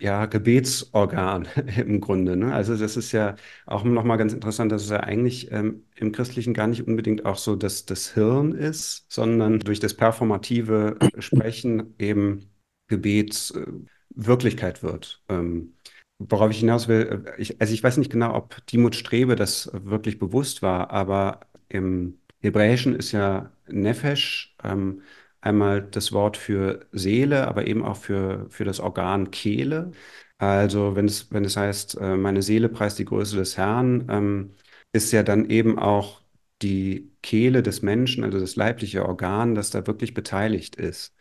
ja, 0.00 0.26
Gebetsorgan 0.26 1.48
im 1.76 2.00
Grunde. 2.00 2.36
Ne? 2.36 2.52
Also 2.54 2.76
das 2.76 2.96
ist 2.96 3.12
ja 3.12 3.36
auch 3.66 3.84
nochmal 3.84 4.18
ganz 4.18 4.32
interessant, 4.32 4.72
dass 4.72 4.84
es 4.84 4.90
ja 4.90 5.00
eigentlich 5.00 5.50
ähm, 5.52 5.84
im 5.96 6.12
Christlichen 6.12 6.54
gar 6.54 6.66
nicht 6.66 6.86
unbedingt 6.86 7.24
auch 7.24 7.38
so 7.38 7.56
dass 7.56 7.86
das 7.86 8.14
Hirn 8.14 8.52
ist, 8.52 9.06
sondern 9.10 9.60
durch 9.60 9.80
das 9.80 9.94
performative 9.94 10.98
Sprechen 11.18 11.94
eben 11.98 12.50
Gebet 12.88 13.52
äh, 13.56 13.66
Wirklichkeit 14.10 14.82
wird. 14.82 15.22
Ähm, 15.28 15.74
worauf 16.18 16.50
ich 16.50 16.60
hinaus 16.60 16.88
will, 16.88 17.24
äh, 17.26 17.40
ich, 17.40 17.60
also 17.60 17.72
ich 17.72 17.82
weiß 17.82 17.96
nicht 17.98 18.10
genau, 18.10 18.34
ob 18.34 18.66
Dimut 18.66 18.94
Strebe 18.94 19.36
das 19.36 19.70
wirklich 19.72 20.18
bewusst 20.18 20.62
war, 20.62 20.90
aber 20.90 21.40
im 21.68 22.18
Hebräischen 22.40 22.94
ist 22.94 23.12
ja 23.12 23.52
Nefesh 23.68 24.56
ähm, 24.62 25.02
einmal 25.46 25.82
das 25.82 26.12
Wort 26.12 26.36
für 26.36 26.86
Seele, 26.92 27.48
aber 27.48 27.66
eben 27.66 27.84
auch 27.84 27.96
für, 27.96 28.46
für 28.50 28.64
das 28.64 28.80
Organ 28.80 29.30
Kehle. 29.32 29.92
Also 30.38 30.96
wenn 30.96 31.06
es, 31.06 31.32
wenn 31.32 31.44
es 31.44 31.56
heißt, 31.56 31.98
äh, 32.00 32.16
meine 32.16 32.42
Seele 32.42 32.68
preist 32.68 32.98
die 32.98 33.06
Größe 33.06 33.36
des 33.36 33.56
Herrn, 33.56 34.06
ähm, 34.10 34.54
ist 34.92 35.12
ja 35.12 35.22
dann 35.22 35.50
eben 35.50 35.78
auch 35.78 36.22
die 36.62 37.12
Kehle 37.22 37.62
des 37.62 37.82
Menschen, 37.82 38.24
also 38.24 38.38
das 38.40 38.56
leibliche 38.56 39.06
Organ, 39.06 39.54
das 39.54 39.70
da 39.70 39.86
wirklich 39.86 40.14
beteiligt 40.14 40.76
ist. 40.76 41.15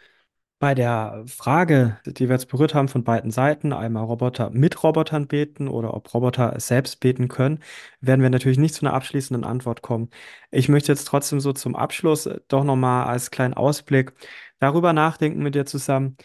Bei 0.59 0.73
der 0.73 1.23
Frage, 1.27 1.99
die 2.05 2.29
wir 2.29 2.35
jetzt 2.35 2.47
berührt 2.47 2.73
haben 2.73 2.87
von 2.87 3.03
beiden 3.03 3.29
Seiten, 3.29 3.73
einmal 3.73 4.05
Roboter 4.05 4.49
mit 4.51 4.83
Robotern 4.83 5.27
beten 5.27 5.67
oder 5.67 5.93
ob 5.93 6.13
Roboter 6.13 6.57
selbst 6.59 7.01
beten 7.01 7.27
können, 7.27 7.59
werden 7.99 8.21
wir 8.21 8.29
natürlich 8.29 8.57
nicht 8.57 8.73
zu 8.73 8.85
einer 8.85 8.93
abschließenden 8.95 9.43
Antwort 9.43 9.81
kommen. 9.81 10.09
Ich 10.51 10.69
möchte 10.69 10.93
jetzt 10.93 11.05
trotzdem 11.05 11.41
so 11.41 11.51
zum 11.51 11.75
Abschluss 11.75 12.29
doch 12.47 12.63
nochmal 12.63 13.05
als 13.07 13.31
kleinen 13.31 13.53
Ausblick 13.53 14.13
darüber 14.59 14.93
nachdenken 14.93 15.43
mit 15.43 15.55
dir 15.55 15.65
zusammen, 15.65 16.15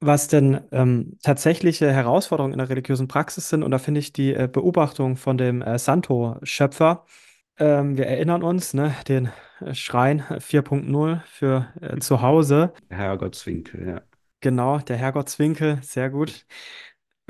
was 0.00 0.28
denn 0.28 0.60
ähm, 0.72 1.18
tatsächliche 1.22 1.92
Herausforderungen 1.92 2.54
in 2.54 2.58
der 2.58 2.70
religiösen 2.70 3.08
Praxis 3.08 3.48
sind. 3.50 3.62
Und 3.62 3.70
da 3.72 3.78
finde 3.78 4.00
ich 4.00 4.12
die 4.12 4.34
äh, 4.34 4.48
Beobachtung 4.50 5.16
von 5.16 5.38
dem 5.38 5.62
äh, 5.62 5.78
Santo-Schöpfer, 5.78 7.04
ähm, 7.58 7.96
wir 7.96 8.06
erinnern 8.06 8.42
uns, 8.42 8.74
ne, 8.74 8.94
den 9.08 9.30
äh, 9.60 9.74
Schrein 9.74 10.22
4.0 10.22 11.20
für 11.24 11.68
äh, 11.80 11.98
zu 11.98 12.22
Hause. 12.22 12.72
Herrgottswinkel, 12.88 13.88
ja. 13.88 14.02
Genau, 14.40 14.78
der 14.78 14.96
Herrgottswinkel, 14.96 15.80
sehr 15.82 16.10
gut. 16.10 16.46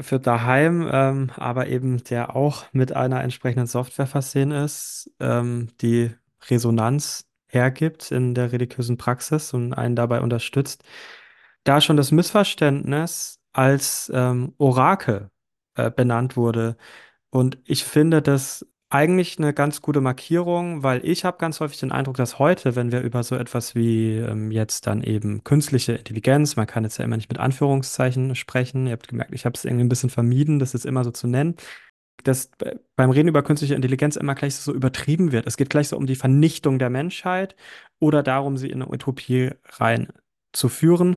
Für 0.01 0.21
daheim, 0.21 0.89
ähm, 0.93 1.31
aber 1.37 1.67
eben 1.69 2.05
der 2.05 2.37
auch 2.37 2.67
mit 2.73 2.93
einer 2.93 3.23
entsprechenden 3.23 3.67
Software 3.67 4.07
versehen 4.07 4.53
ist, 4.53 5.11
ähm, 5.19 5.69
die 5.81 6.11
Resonanz 6.49 7.27
hergibt 7.49 8.13
in 8.13 8.35
der 8.35 8.53
religiösen 8.53 8.97
Praxis 8.97 9.53
und 9.55 9.73
einen 9.73 9.97
dabei 9.97 10.21
unterstützt. 10.21 10.85
Da 11.65 11.81
schon 11.81 11.97
das 11.97 12.13
Missverständnis 12.13 13.41
als 13.53 14.11
ähm, 14.15 14.55
Orakel 14.59 15.31
äh, 15.75 15.91
benannt 15.91 16.37
wurde. 16.37 16.77
Und 17.31 17.59
ich 17.65 17.85
finde 17.85 18.23
das 18.23 18.67
eigentlich 18.91 19.39
eine 19.39 19.53
ganz 19.53 19.83
gute 19.83 20.01
Markierung, 20.01 20.83
weil 20.83 21.05
ich 21.05 21.25
habe 21.25 21.39
ganz 21.39 21.61
häufig 21.61 21.79
den 21.79 21.93
Eindruck, 21.93 22.17
dass 22.17 22.39
heute, 22.39 22.75
wenn 22.75 22.91
wir 22.91 23.03
über 23.03 23.23
so 23.23 23.37
etwas 23.37 23.75
wie 23.75 24.17
ähm, 24.17 24.51
jetzt 24.51 24.87
dann 24.87 25.03
eben 25.03 25.45
künstliche 25.45 25.93
Intelligenz, 25.93 26.57
man 26.57 26.67
kann 26.67 26.85
jetzt 26.85 26.97
ja 26.99 27.05
immer 27.05 27.17
nicht 27.17 27.31
mit 27.31 27.39
Anführungszeichen 27.39 28.35
sprechen, 28.35 28.87
ihr 28.87 28.93
habt 28.93 29.09
gemerkt, 29.09 29.35
ich 29.35 29.45
habe 29.45 29.55
es 29.57 29.65
irgendwie 29.65 29.85
ein 29.85 29.91
bisschen 29.91 30.09
vermieden, 30.11 30.59
das 30.59 30.73
jetzt 30.73 30.87
immer 30.87 31.05
so 31.05 31.11
zu 31.11 31.27
nennen, 31.27 31.57
dass 32.25 32.51
beim 32.97 33.11
Reden 33.11 33.29
über 33.29 33.43
künstliche 33.43 33.75
Intelligenz 33.75 34.17
immer 34.17 34.35
gleich 34.35 34.57
so 34.57 34.73
übertrieben 34.75 35.33
wird. 35.33 35.47
Es 35.47 35.57
geht 35.57 35.71
gleich 35.71 35.89
so 35.89 35.97
um 35.97 36.07
die 36.07 36.17
Vernichtung 36.17 36.79
der 36.79 36.91
Menschheit 36.91 37.57
oder 38.01 38.23
darum, 38.23 38.57
sie 38.57 38.71
in 38.71 38.83
eine 38.83 38.91
Utopie 38.91 39.53
reinzuführen. 39.79 41.15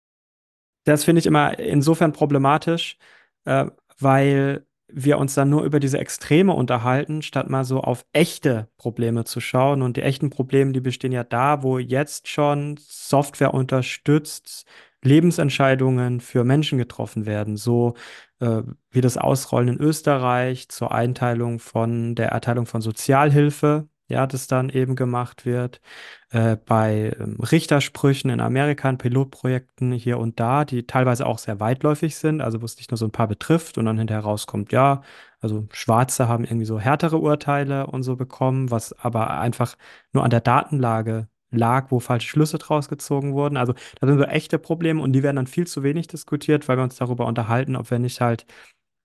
Das 0.83 1.03
finde 1.05 1.19
ich 1.19 1.25
immer 1.25 1.57
insofern 1.59 2.11
problematisch, 2.13 2.97
äh, 3.45 3.67
weil 3.99 4.65
wir 4.93 5.17
uns 5.17 5.33
dann 5.33 5.49
nur 5.49 5.63
über 5.63 5.79
diese 5.79 5.97
Extreme 5.97 6.53
unterhalten, 6.53 7.21
statt 7.21 7.49
mal 7.49 7.63
so 7.65 7.81
auf 7.81 8.05
echte 8.13 8.69
Probleme 8.77 9.23
zu 9.25 9.39
schauen. 9.39 9.81
Und 9.81 9.97
die 9.97 10.01
echten 10.01 10.29
Probleme, 10.29 10.71
die 10.71 10.81
bestehen 10.81 11.11
ja 11.11 11.23
da, 11.23 11.63
wo 11.63 11.77
jetzt 11.77 12.27
schon 12.27 12.77
Software 12.79 13.53
unterstützt, 13.53 14.65
Lebensentscheidungen 15.03 16.21
für 16.21 16.43
Menschen 16.43 16.77
getroffen 16.77 17.25
werden, 17.25 17.57
so 17.57 17.95
äh, 18.39 18.61
wie 18.91 19.01
das 19.01 19.17
Ausrollen 19.17 19.69
in 19.69 19.79
Österreich 19.79 20.69
zur 20.69 20.91
Einteilung 20.91 21.59
von 21.59 22.15
der 22.15 22.29
Erteilung 22.29 22.65
von 22.65 22.81
Sozialhilfe 22.81 23.87
ja, 24.11 24.27
das 24.27 24.47
dann 24.47 24.69
eben 24.69 24.95
gemacht 24.95 25.45
wird. 25.45 25.81
Äh, 26.29 26.57
bei 26.57 27.15
ähm, 27.19 27.37
Richtersprüchen 27.39 28.29
in 28.29 28.39
Amerika, 28.39 28.89
in 28.89 28.97
Pilotprojekten 28.97 29.91
hier 29.93 30.17
und 30.19 30.39
da, 30.39 30.65
die 30.65 30.85
teilweise 30.85 31.25
auch 31.25 31.39
sehr 31.39 31.59
weitläufig 31.59 32.15
sind, 32.15 32.41
also 32.41 32.61
wo 32.61 32.65
es 32.65 32.77
nicht 32.77 32.91
nur 32.91 32.97
so 32.97 33.05
ein 33.05 33.11
paar 33.11 33.27
betrifft 33.27 33.77
und 33.77 33.85
dann 33.85 33.97
hinterher 33.97 34.23
rauskommt, 34.23 34.71
ja, 34.71 35.01
also 35.39 35.67
Schwarze 35.71 36.27
haben 36.27 36.43
irgendwie 36.43 36.65
so 36.65 36.79
härtere 36.79 37.17
Urteile 37.17 37.87
und 37.87 38.03
so 38.03 38.15
bekommen, 38.15 38.71
was 38.71 38.93
aber 38.93 39.31
einfach 39.39 39.75
nur 40.13 40.23
an 40.23 40.29
der 40.29 40.41
Datenlage 40.41 41.27
lag, 41.51 41.91
wo 41.91 41.99
falsche 41.99 42.29
Schlüsse 42.29 42.57
draus 42.57 42.89
gezogen 42.89 43.33
wurden. 43.33 43.57
Also 43.57 43.73
da 43.99 44.07
sind 44.07 44.17
so 44.17 44.23
echte 44.25 44.59
Probleme 44.59 45.01
und 45.01 45.13
die 45.13 45.23
werden 45.23 45.35
dann 45.35 45.47
viel 45.47 45.67
zu 45.67 45.83
wenig 45.83 46.07
diskutiert, 46.07 46.67
weil 46.67 46.77
wir 46.77 46.83
uns 46.83 46.95
darüber 46.95 47.25
unterhalten, 47.25 47.75
ob 47.75 47.91
wir 47.91 47.99
nicht 47.99 48.21
halt 48.21 48.45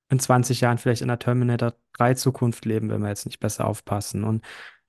in 0.08 0.18
20 0.18 0.60
Jahren 0.60 0.78
vielleicht 0.78 1.02
in 1.02 1.08
der 1.08 1.18
Terminator 1.18 1.74
3 1.94 2.14
Zukunft 2.14 2.64
leben, 2.64 2.90
wenn 2.90 3.02
wir 3.02 3.08
jetzt 3.08 3.26
nicht 3.26 3.40
besser 3.40 3.66
aufpassen. 3.66 4.24
Und 4.24 4.44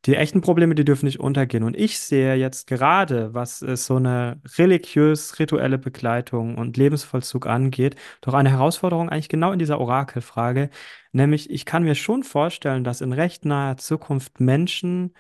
die 0.08 0.16
echten 0.16 0.42
Probleme, 0.42 0.74
die 0.74 0.86
dürfen 0.86 1.06
nicht 1.06 1.20
untergehen. 1.20 1.64
Und 1.64 1.76
ich 1.76 2.00
sehe 2.00 2.36
jetzt 2.36 2.68
gerade, 2.68 3.34
was 3.34 3.62
es 3.62 3.86
so 3.86 3.98
eine 3.98 4.42
religiös-rituelle 4.58 5.78
Begleitung 5.78 6.58
und 6.58 6.78
Lebensvollzug 6.78 7.46
angeht, 7.46 7.96
doch 8.22 8.34
eine 8.34 8.50
Herausforderung 8.50 9.10
eigentlich 9.10 9.30
genau 9.30 9.52
in 9.52 9.60
dieser 9.60 9.80
Orakelfrage. 9.80 10.70
Nämlich, 11.12 11.50
ich 11.50 11.66
kann 11.66 11.84
mir 11.84 11.96
schon 11.96 12.24
vorstellen, 12.24 12.84
dass 12.86 13.02
in 13.02 13.12
recht 13.14 13.44
naher 13.46 13.78
Zukunft 13.78 14.40
Menschen 14.40 15.14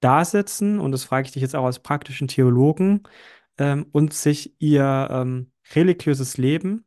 da 0.00 0.24
sitzen, 0.24 0.80
und 0.80 0.92
das 0.92 1.04
frage 1.04 1.26
ich 1.26 1.32
dich 1.32 1.42
jetzt 1.42 1.56
auch 1.56 1.64
als 1.64 1.78
praktischen 1.78 2.28
Theologen, 2.28 3.04
ähm, 3.58 3.86
und 3.92 4.12
sich 4.12 4.54
ihr 4.60 5.08
ähm, 5.10 5.50
religiöses 5.74 6.36
Leben 6.36 6.84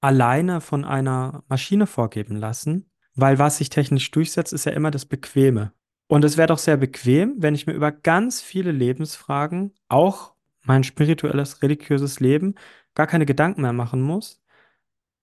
alleine 0.00 0.60
von 0.60 0.84
einer 0.84 1.42
Maschine 1.48 1.86
vorgeben 1.86 2.36
lassen. 2.36 2.90
Weil 3.16 3.38
was 3.38 3.58
sich 3.58 3.70
technisch 3.70 4.10
durchsetzt, 4.10 4.52
ist 4.52 4.66
ja 4.66 4.72
immer 4.72 4.90
das 4.90 5.06
Bequeme. 5.06 5.72
Und 6.14 6.24
es 6.24 6.36
wäre 6.36 6.46
doch 6.46 6.58
sehr 6.58 6.76
bequem, 6.76 7.34
wenn 7.38 7.56
ich 7.56 7.66
mir 7.66 7.72
über 7.72 7.90
ganz 7.90 8.40
viele 8.40 8.70
Lebensfragen, 8.70 9.74
auch 9.88 10.36
mein 10.62 10.84
spirituelles, 10.84 11.60
religiöses 11.60 12.20
Leben, 12.20 12.54
gar 12.94 13.08
keine 13.08 13.26
Gedanken 13.26 13.62
mehr 13.62 13.72
machen 13.72 14.00
muss, 14.00 14.40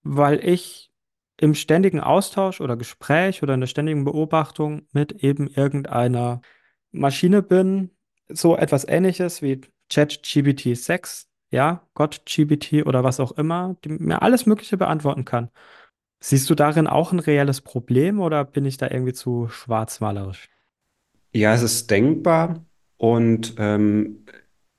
weil 0.04 0.46
ich 0.46 0.92
im 1.38 1.56
ständigen 1.56 2.02
Austausch 2.02 2.60
oder 2.60 2.76
Gespräch 2.76 3.42
oder 3.42 3.54
in 3.54 3.62
der 3.62 3.68
ständigen 3.68 4.04
Beobachtung 4.04 4.82
mit 4.92 5.14
eben 5.24 5.48
irgendeiner 5.48 6.42
Maschine 6.92 7.42
bin, 7.42 7.92
so 8.28 8.58
etwas 8.58 8.86
ähnliches 8.86 9.42
wie 9.42 9.62
ChatGPT 9.90 10.76
6, 10.76 11.30
ja, 11.52 11.88
GodGPT 11.94 12.86
oder 12.86 13.06
was 13.06 13.22
auch 13.22 13.32
immer, 13.32 13.78
die 13.86 13.92
mir 13.92 14.22
alles 14.22 14.46
Mögliche 14.46 14.76
beantworten 14.76 15.24
kann. 15.24 15.52
Siehst 16.20 16.50
du 16.50 16.56
darin 16.56 16.88
auch 16.88 17.14
ein 17.14 17.20
reelles 17.20 17.62
Problem 17.62 18.20
oder 18.20 18.44
bin 18.44 18.66
ich 18.66 18.76
da 18.76 18.90
irgendwie 18.92 19.14
zu 19.14 19.48
schwarzmalerisch? 19.48 20.51
Ja, 21.34 21.54
es 21.54 21.62
ist 21.62 21.90
denkbar 21.92 22.66
und 22.98 23.56
ähm, 23.58 24.26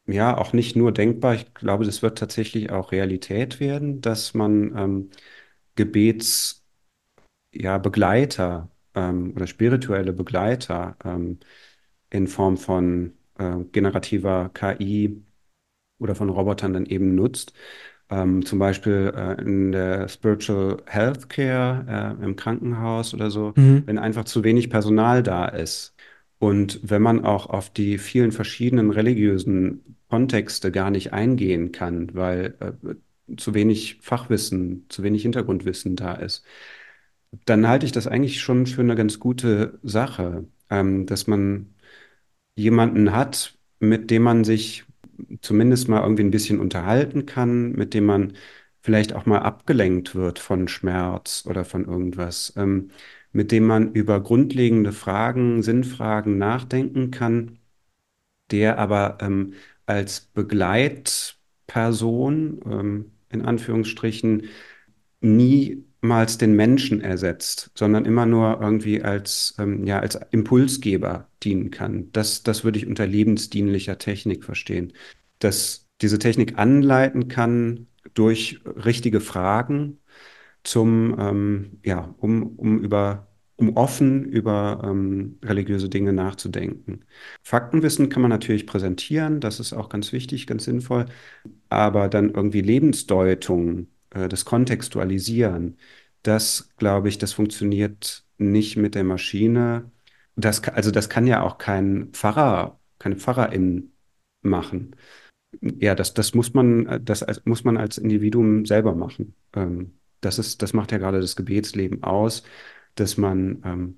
ja, 0.06 0.36
auch 0.36 0.52
nicht 0.52 0.76
nur 0.76 0.92
denkbar. 0.92 1.34
Ich 1.34 1.54
glaube, 1.54 1.84
das 1.84 2.02
wird 2.02 2.18
tatsächlich 2.18 2.70
auch 2.70 2.92
Realität 2.92 3.60
werden, 3.60 4.00
dass 4.00 4.34
man 4.34 4.76
ähm, 4.76 5.10
Gebets, 5.76 6.64
ja, 7.52 7.78
Begleiter 7.78 8.70
ähm, 8.94 9.32
oder 9.36 9.46
spirituelle 9.46 10.12
Begleiter 10.12 10.96
ähm, 11.04 11.40
in 12.10 12.26
Form 12.26 12.56
von 12.58 13.14
äh, 13.38 13.58
generativer 13.72 14.50
KI 14.54 15.22
oder 15.98 16.14
von 16.14 16.28
Robotern 16.30 16.72
dann 16.74 16.86
eben 16.86 17.14
nutzt. 17.14 17.52
Ähm, 18.10 18.44
zum 18.44 18.58
Beispiel 18.58 19.12
äh, 19.16 19.40
in 19.42 19.72
der 19.72 20.08
Spiritual 20.08 20.82
Healthcare 20.86 22.18
äh, 22.20 22.24
im 22.24 22.36
Krankenhaus 22.36 23.14
oder 23.14 23.30
so, 23.30 23.54
Mhm. 23.56 23.84
wenn 23.86 23.98
einfach 23.98 24.24
zu 24.24 24.44
wenig 24.44 24.70
Personal 24.70 25.22
da 25.22 25.46
ist. 25.46 25.94
Und 26.42 26.80
wenn 26.82 27.02
man 27.02 27.24
auch 27.24 27.46
auf 27.46 27.70
die 27.70 27.98
vielen 27.98 28.32
verschiedenen 28.32 28.90
religiösen 28.90 29.96
Kontexte 30.08 30.72
gar 30.72 30.90
nicht 30.90 31.12
eingehen 31.12 31.70
kann, 31.70 32.12
weil 32.16 32.56
äh, 32.58 33.36
zu 33.36 33.54
wenig 33.54 33.98
Fachwissen, 34.02 34.86
zu 34.88 35.04
wenig 35.04 35.22
Hintergrundwissen 35.22 35.94
da 35.94 36.14
ist, 36.14 36.44
dann 37.44 37.68
halte 37.68 37.86
ich 37.86 37.92
das 37.92 38.08
eigentlich 38.08 38.40
schon 38.40 38.66
für 38.66 38.80
eine 38.82 38.96
ganz 38.96 39.20
gute 39.20 39.78
Sache, 39.84 40.44
ähm, 40.68 41.06
dass 41.06 41.28
man 41.28 41.74
jemanden 42.56 43.12
hat, 43.12 43.58
mit 43.80 44.10
dem 44.10 44.22
man 44.22 44.44
sich 44.44 44.84
zumindest 45.42 45.88
mal 45.88 46.02
irgendwie 46.02 46.24
ein 46.24 46.32
bisschen 46.32 46.60
unterhalten 46.60 47.26
kann, 47.26 47.72
mit 47.72 47.94
dem 47.94 48.04
man 48.06 48.34
vielleicht 48.82 49.14
auch 49.14 49.26
mal 49.26 49.40
abgelenkt 49.40 50.14
wird 50.16 50.38
von 50.40 50.68
Schmerz 50.68 51.44
oder 51.48 51.64
von 51.64 51.84
irgendwas, 51.86 52.54
ähm, 52.56 52.90
mit 53.32 53.52
dem 53.52 53.66
man 53.66 53.92
über 53.92 54.20
grundlegende 54.20 54.92
Fragen, 54.92 55.62
Sinnfragen 55.62 56.38
nachdenken 56.38 57.10
kann, 57.10 57.58
der 58.50 58.78
aber 58.78 59.18
ähm, 59.20 59.54
als 59.86 60.20
Begleitperson, 60.20 62.60
ähm, 62.70 63.12
in 63.30 63.42
Anführungsstrichen, 63.42 64.44
niemals 65.20 66.38
den 66.38 66.54
Menschen 66.54 67.00
ersetzt, 67.00 67.70
sondern 67.74 68.04
immer 68.04 68.26
nur 68.26 68.60
irgendwie 68.60 69.02
als, 69.02 69.54
ähm, 69.58 69.86
ja, 69.86 70.00
als 70.00 70.18
Impulsgeber 70.30 71.28
dienen 71.42 71.70
kann. 71.70 72.10
Das, 72.12 72.42
das 72.42 72.64
würde 72.64 72.78
ich 72.78 72.86
unter 72.86 73.06
lebensdienlicher 73.06 73.98
Technik 73.98 74.44
verstehen. 74.44 74.92
Dass 75.38 75.88
diese 76.00 76.18
Technik 76.18 76.58
anleiten 76.58 77.28
kann 77.28 77.86
durch 78.14 78.60
richtige 78.64 79.20
Fragen 79.20 79.98
zum, 80.64 81.16
ähm, 81.18 81.80
ja, 81.84 82.14
um, 82.18 82.56
um 82.56 82.78
über, 82.80 83.28
um 83.56 83.76
offen 83.76 84.24
über 84.24 84.82
ähm, 84.84 85.38
religiöse 85.42 85.88
Dinge 85.88 86.12
nachzudenken. 86.12 87.04
Faktenwissen 87.42 88.08
kann 88.08 88.22
man 88.22 88.30
natürlich 88.30 88.66
präsentieren, 88.66 89.40
das 89.40 89.60
ist 89.60 89.72
auch 89.72 89.88
ganz 89.88 90.12
wichtig, 90.12 90.46
ganz 90.46 90.64
sinnvoll, 90.64 91.06
aber 91.68 92.08
dann 92.08 92.30
irgendwie 92.30 92.60
Lebensdeutung, 92.60 93.88
äh, 94.10 94.28
das 94.28 94.44
Kontextualisieren, 94.44 95.78
das 96.22 96.70
glaube 96.76 97.08
ich, 97.08 97.18
das 97.18 97.32
funktioniert 97.32 98.24
nicht 98.38 98.76
mit 98.76 98.94
der 98.94 99.04
Maschine. 99.04 99.90
Das, 100.36 100.62
also 100.64 100.90
das 100.90 101.08
kann 101.08 101.26
ja 101.26 101.42
auch 101.42 101.58
kein 101.58 102.10
Pfarrer, 102.12 102.80
keine 102.98 103.16
Pfarrerin 103.16 103.92
machen. 104.42 104.96
Ja, 105.60 105.94
das, 105.94 106.14
das 106.14 106.34
muss 106.34 106.54
man, 106.54 106.86
äh, 106.86 107.00
das 107.02 107.24
muss 107.44 107.64
man 107.64 107.76
als 107.76 107.98
Individuum 107.98 108.66
selber 108.66 108.94
machen. 108.94 109.34
Ähm, 109.54 109.98
das 110.22 110.38
ist, 110.38 110.62
das 110.62 110.72
macht 110.72 110.92
ja 110.92 110.98
gerade 110.98 111.20
das 111.20 111.36
Gebetsleben 111.36 112.02
aus, 112.02 112.42
dass 112.94 113.16
man 113.18 113.62
ähm, 113.64 113.96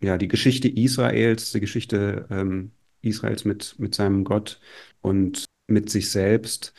ja 0.00 0.18
die 0.18 0.28
Geschichte 0.28 0.68
Israels, 0.68 1.52
die 1.52 1.60
Geschichte 1.60 2.26
ähm, 2.30 2.72
Israels 3.02 3.44
mit, 3.44 3.76
mit 3.78 3.94
seinem 3.94 4.24
Gott 4.24 4.60
und 5.00 5.46
mit 5.66 5.90
sich 5.90 6.10
selbst, 6.10 6.74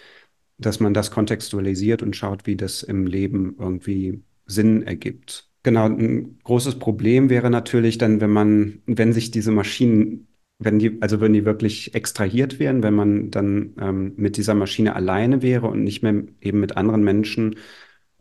dass 0.58 0.80
man 0.80 0.94
das 0.94 1.10
kontextualisiert 1.12 2.04
und 2.04 2.16
schaut, 2.16 2.46
wie 2.46 2.56
das 2.56 2.84
im 2.84 3.08
Leben 3.08 3.56
irgendwie 3.58 4.24
Sinn 4.46 4.84
ergibt. 4.84 5.50
Genau, 5.64 5.86
ein 5.86 6.40
großes 6.44 6.78
Problem 6.80 7.30
wäre 7.30 7.50
natürlich 7.50 7.98
dann, 7.98 8.22
wenn 8.22 8.32
man, 8.32 8.82
wenn 8.86 9.14
sich 9.14 9.32
diese 9.32 9.52
Maschinen 9.52 10.28
wenn 10.64 10.80
die, 10.80 11.02
also 11.02 11.20
wenn 11.22 11.34
die 11.34 11.46
wirklich 11.46 11.96
extrahiert 11.96 12.60
wären, 12.60 12.84
wenn 12.84 12.94
man 12.94 13.32
dann 13.32 13.74
ähm, 13.80 14.14
mit 14.16 14.38
dieser 14.38 14.54
Maschine 14.54 14.96
alleine 14.96 15.42
wäre 15.42 15.68
und 15.68 15.84
nicht 15.84 16.04
mehr 16.04 16.24
eben 16.40 16.60
mit 16.60 16.78
anderen 16.78 17.04
Menschen, 17.04 17.56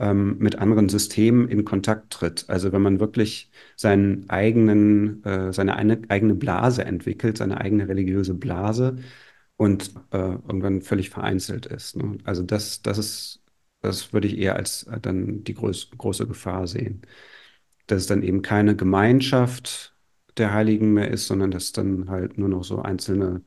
ähm, 0.00 0.38
mit 0.38 0.56
anderen 0.56 0.88
Systemen 0.88 1.48
in 1.48 1.64
Kontakt 1.64 2.12
tritt. 2.12 2.46
Also 2.48 2.72
wenn 2.72 2.82
man 2.82 3.00
wirklich 3.00 3.50
seinen 3.76 4.28
eigenen, 4.30 5.24
äh, 5.24 5.52
seine 5.52 5.76
eine, 5.76 6.02
eigene 6.08 6.34
Blase 6.34 6.84
entwickelt, 6.84 7.38
seine 7.38 7.60
eigene 7.60 7.88
religiöse 7.88 8.34
Blase 8.34 8.96
und 9.56 9.92
äh, 10.12 10.16
irgendwann 10.18 10.82
völlig 10.82 11.10
vereinzelt 11.10 11.66
ist. 11.66 11.96
Ne? 11.96 12.18
Also 12.24 12.42
das, 12.42 12.82
das 12.82 12.98
ist, 12.98 13.42
das 13.82 14.12
würde 14.12 14.28
ich 14.28 14.38
eher 14.38 14.56
als 14.56 14.84
äh, 14.84 15.00
dann 15.00 15.44
die 15.44 15.54
groß, 15.54 15.90
große 15.96 16.26
Gefahr 16.26 16.66
sehen 16.66 17.02
dass 17.86 18.02
es 18.02 18.06
dann 18.06 18.22
eben 18.22 18.42
keine 18.42 18.76
Gemeinschaft 18.76 19.94
der 20.36 20.52
Heiligen 20.54 20.92
mehr 20.94 21.10
ist, 21.10 21.26
sondern 21.26 21.50
dass 21.50 21.72
dann 21.72 22.08
halt 22.10 22.38
nur 22.38 22.48
noch 22.48 22.64
so 22.64 22.80
einzelne 22.82 23.42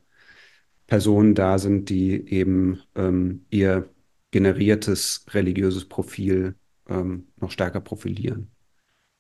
Personen 0.88 1.36
da 1.36 1.60
sind, 1.60 1.90
die 1.90 2.30
eben 2.30 2.82
ähm, 2.96 3.46
ihr 3.50 3.90
generiertes 4.34 5.26
religiöses 5.30 5.88
Profil 5.88 6.56
ähm, 6.90 7.28
noch 7.40 7.52
stärker 7.52 7.80
profilieren. 7.80 8.52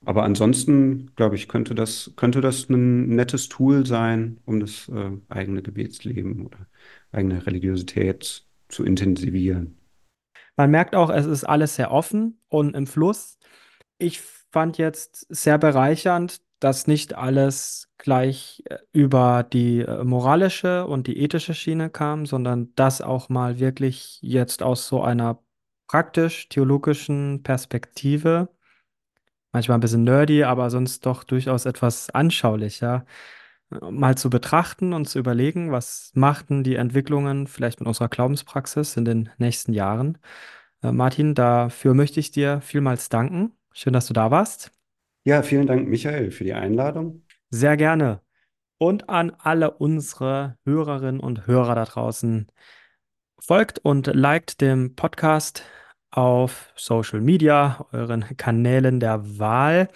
Aber 0.05 0.23
ansonsten, 0.23 1.11
glaube 1.15 1.35
ich, 1.35 1.47
könnte 1.47 1.75
das, 1.75 2.11
könnte 2.17 2.41
das 2.41 2.67
ein 2.67 3.07
nettes 3.15 3.47
Tool 3.47 3.85
sein, 3.85 4.39
um 4.45 4.59
das 4.59 4.89
äh, 4.89 5.11
eigene 5.29 5.61
Gebetsleben 5.61 6.45
oder 6.45 6.67
eigene 7.13 7.45
Religiosität 7.45 8.45
zu 8.67 8.83
intensivieren. 8.83 9.77
Man 10.57 10.71
merkt 10.71 10.95
auch, 10.95 11.09
es 11.09 11.25
ist 11.25 11.45
alles 11.45 11.75
sehr 11.75 11.91
offen 11.91 12.41
und 12.49 12.75
im 12.75 12.85
Fluss. 12.85 13.37
Ich 13.97 14.19
fand 14.51 14.77
jetzt 14.77 15.25
sehr 15.29 15.57
bereichernd, 15.57 16.41
dass 16.63 16.87
nicht 16.87 17.15
alles 17.15 17.89
gleich 17.97 18.63
äh, 18.69 18.77
über 18.93 19.43
die 19.43 19.81
äh, 19.81 20.03
moralische 20.03 20.87
und 20.87 21.07
die 21.07 21.19
ethische 21.19 21.53
Schiene 21.53 21.89
kam, 21.89 22.25
sondern 22.25 22.73
dass 22.75 23.01
auch 23.01 23.27
mal 23.29 23.59
wirklich 23.59 24.19
jetzt 24.21 24.63
aus 24.63 24.87
so 24.87 25.03
einer 25.03 25.43
praktisch-theologischen 25.87 27.43
Perspektive, 27.43 28.49
manchmal 29.51 29.77
ein 29.77 29.81
bisschen 29.81 30.05
nerdy, 30.05 30.43
aber 30.43 30.69
sonst 30.69 31.05
doch 31.05 31.23
durchaus 31.25 31.65
etwas 31.65 32.09
anschaulicher, 32.09 33.05
äh, 33.71 33.91
mal 33.91 34.17
zu 34.17 34.29
betrachten 34.29 34.93
und 34.93 35.07
zu 35.09 35.19
überlegen, 35.19 35.71
was 35.71 36.11
machten 36.15 36.63
die 36.63 36.75
Entwicklungen 36.75 37.47
vielleicht 37.47 37.81
mit 37.81 37.87
unserer 37.87 38.09
Glaubenspraxis 38.09 38.97
in 38.97 39.05
den 39.05 39.29
nächsten 39.37 39.73
Jahren. 39.73 40.17
Martin, 40.81 41.33
dafür 41.33 41.93
möchte 41.93 42.19
ich 42.19 42.31
dir 42.31 42.59
vielmals 42.61 43.07
danken. 43.07 43.53
Schön, 43.71 43.93
dass 43.93 44.07
du 44.07 44.13
da 44.13 44.31
warst. 44.31 44.82
Ja, 45.25 45.41
vielen 45.41 45.67
Dank, 45.67 45.87
Michael, 45.87 46.31
für 46.31 46.43
die 46.43 46.53
Einladung. 46.53 47.23
Sehr 47.49 47.77
gerne. 47.77 48.21
Und 48.77 49.09
an 49.09 49.31
alle 49.39 49.71
unsere 49.71 50.57
Hörerinnen 50.65 51.21
und 51.21 51.47
Hörer 51.47 51.75
da 51.75 51.85
draußen. 51.85 52.47
Folgt 53.39 53.79
und 53.79 54.07
liked 54.07 54.59
dem 54.59 54.95
Podcast 54.95 55.63
auf 56.11 56.73
Social 56.75 57.21
Media, 57.21 57.85
euren 57.93 58.25
Kanälen 58.35 58.99
der 58.99 59.39
Wahl. 59.39 59.87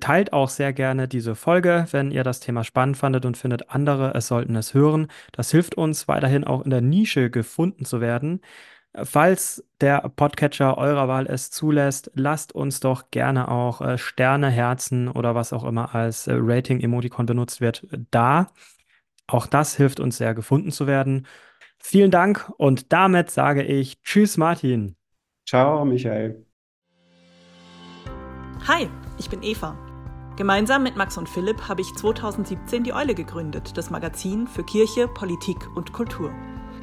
Teilt 0.00 0.32
auch 0.32 0.48
sehr 0.48 0.72
gerne 0.72 1.06
diese 1.06 1.36
Folge, 1.36 1.86
wenn 1.92 2.10
ihr 2.10 2.24
das 2.24 2.40
Thema 2.40 2.64
spannend 2.64 2.96
fandet 2.96 3.24
und 3.26 3.36
findet, 3.36 3.70
andere 3.70 4.12
es 4.14 4.26
sollten 4.26 4.56
es 4.56 4.74
hören. 4.74 5.06
Das 5.30 5.52
hilft 5.52 5.76
uns 5.76 6.08
weiterhin 6.08 6.42
auch 6.42 6.62
in 6.62 6.70
der 6.70 6.80
Nische 6.80 7.30
gefunden 7.30 7.84
zu 7.84 8.00
werden. 8.00 8.40
Falls 9.02 9.64
der 9.80 10.08
Podcatcher 10.14 10.78
eurer 10.78 11.08
Wahl 11.08 11.26
es 11.26 11.50
zulässt, 11.50 12.12
lasst 12.14 12.54
uns 12.54 12.78
doch 12.78 13.10
gerne 13.10 13.48
auch 13.48 13.80
äh, 13.80 13.98
Sterne, 13.98 14.50
Herzen 14.50 15.08
oder 15.08 15.34
was 15.34 15.52
auch 15.52 15.64
immer 15.64 15.96
als 15.96 16.28
äh, 16.28 16.34
Rating-Emoticon 16.36 17.26
benutzt 17.26 17.60
wird, 17.60 17.86
da. 18.12 18.52
Auch 19.26 19.46
das 19.46 19.74
hilft 19.74 19.98
uns 19.98 20.18
sehr 20.18 20.34
gefunden 20.34 20.70
zu 20.70 20.86
werden. 20.86 21.26
Vielen 21.78 22.12
Dank 22.12 22.50
und 22.56 22.92
damit 22.92 23.30
sage 23.30 23.64
ich 23.64 24.00
Tschüss, 24.02 24.36
Martin. 24.36 24.94
Ciao, 25.46 25.84
Michael. 25.84 26.46
Hi, 28.68 28.88
ich 29.18 29.28
bin 29.28 29.42
Eva. 29.42 29.76
Gemeinsam 30.36 30.84
mit 30.84 30.96
Max 30.96 31.18
und 31.18 31.28
Philipp 31.28 31.68
habe 31.68 31.80
ich 31.80 31.92
2017 31.94 32.84
die 32.84 32.92
Eule 32.92 33.14
gegründet, 33.14 33.76
das 33.76 33.90
Magazin 33.90 34.46
für 34.46 34.64
Kirche, 34.64 35.08
Politik 35.08 35.58
und 35.76 35.92
Kultur. 35.92 36.32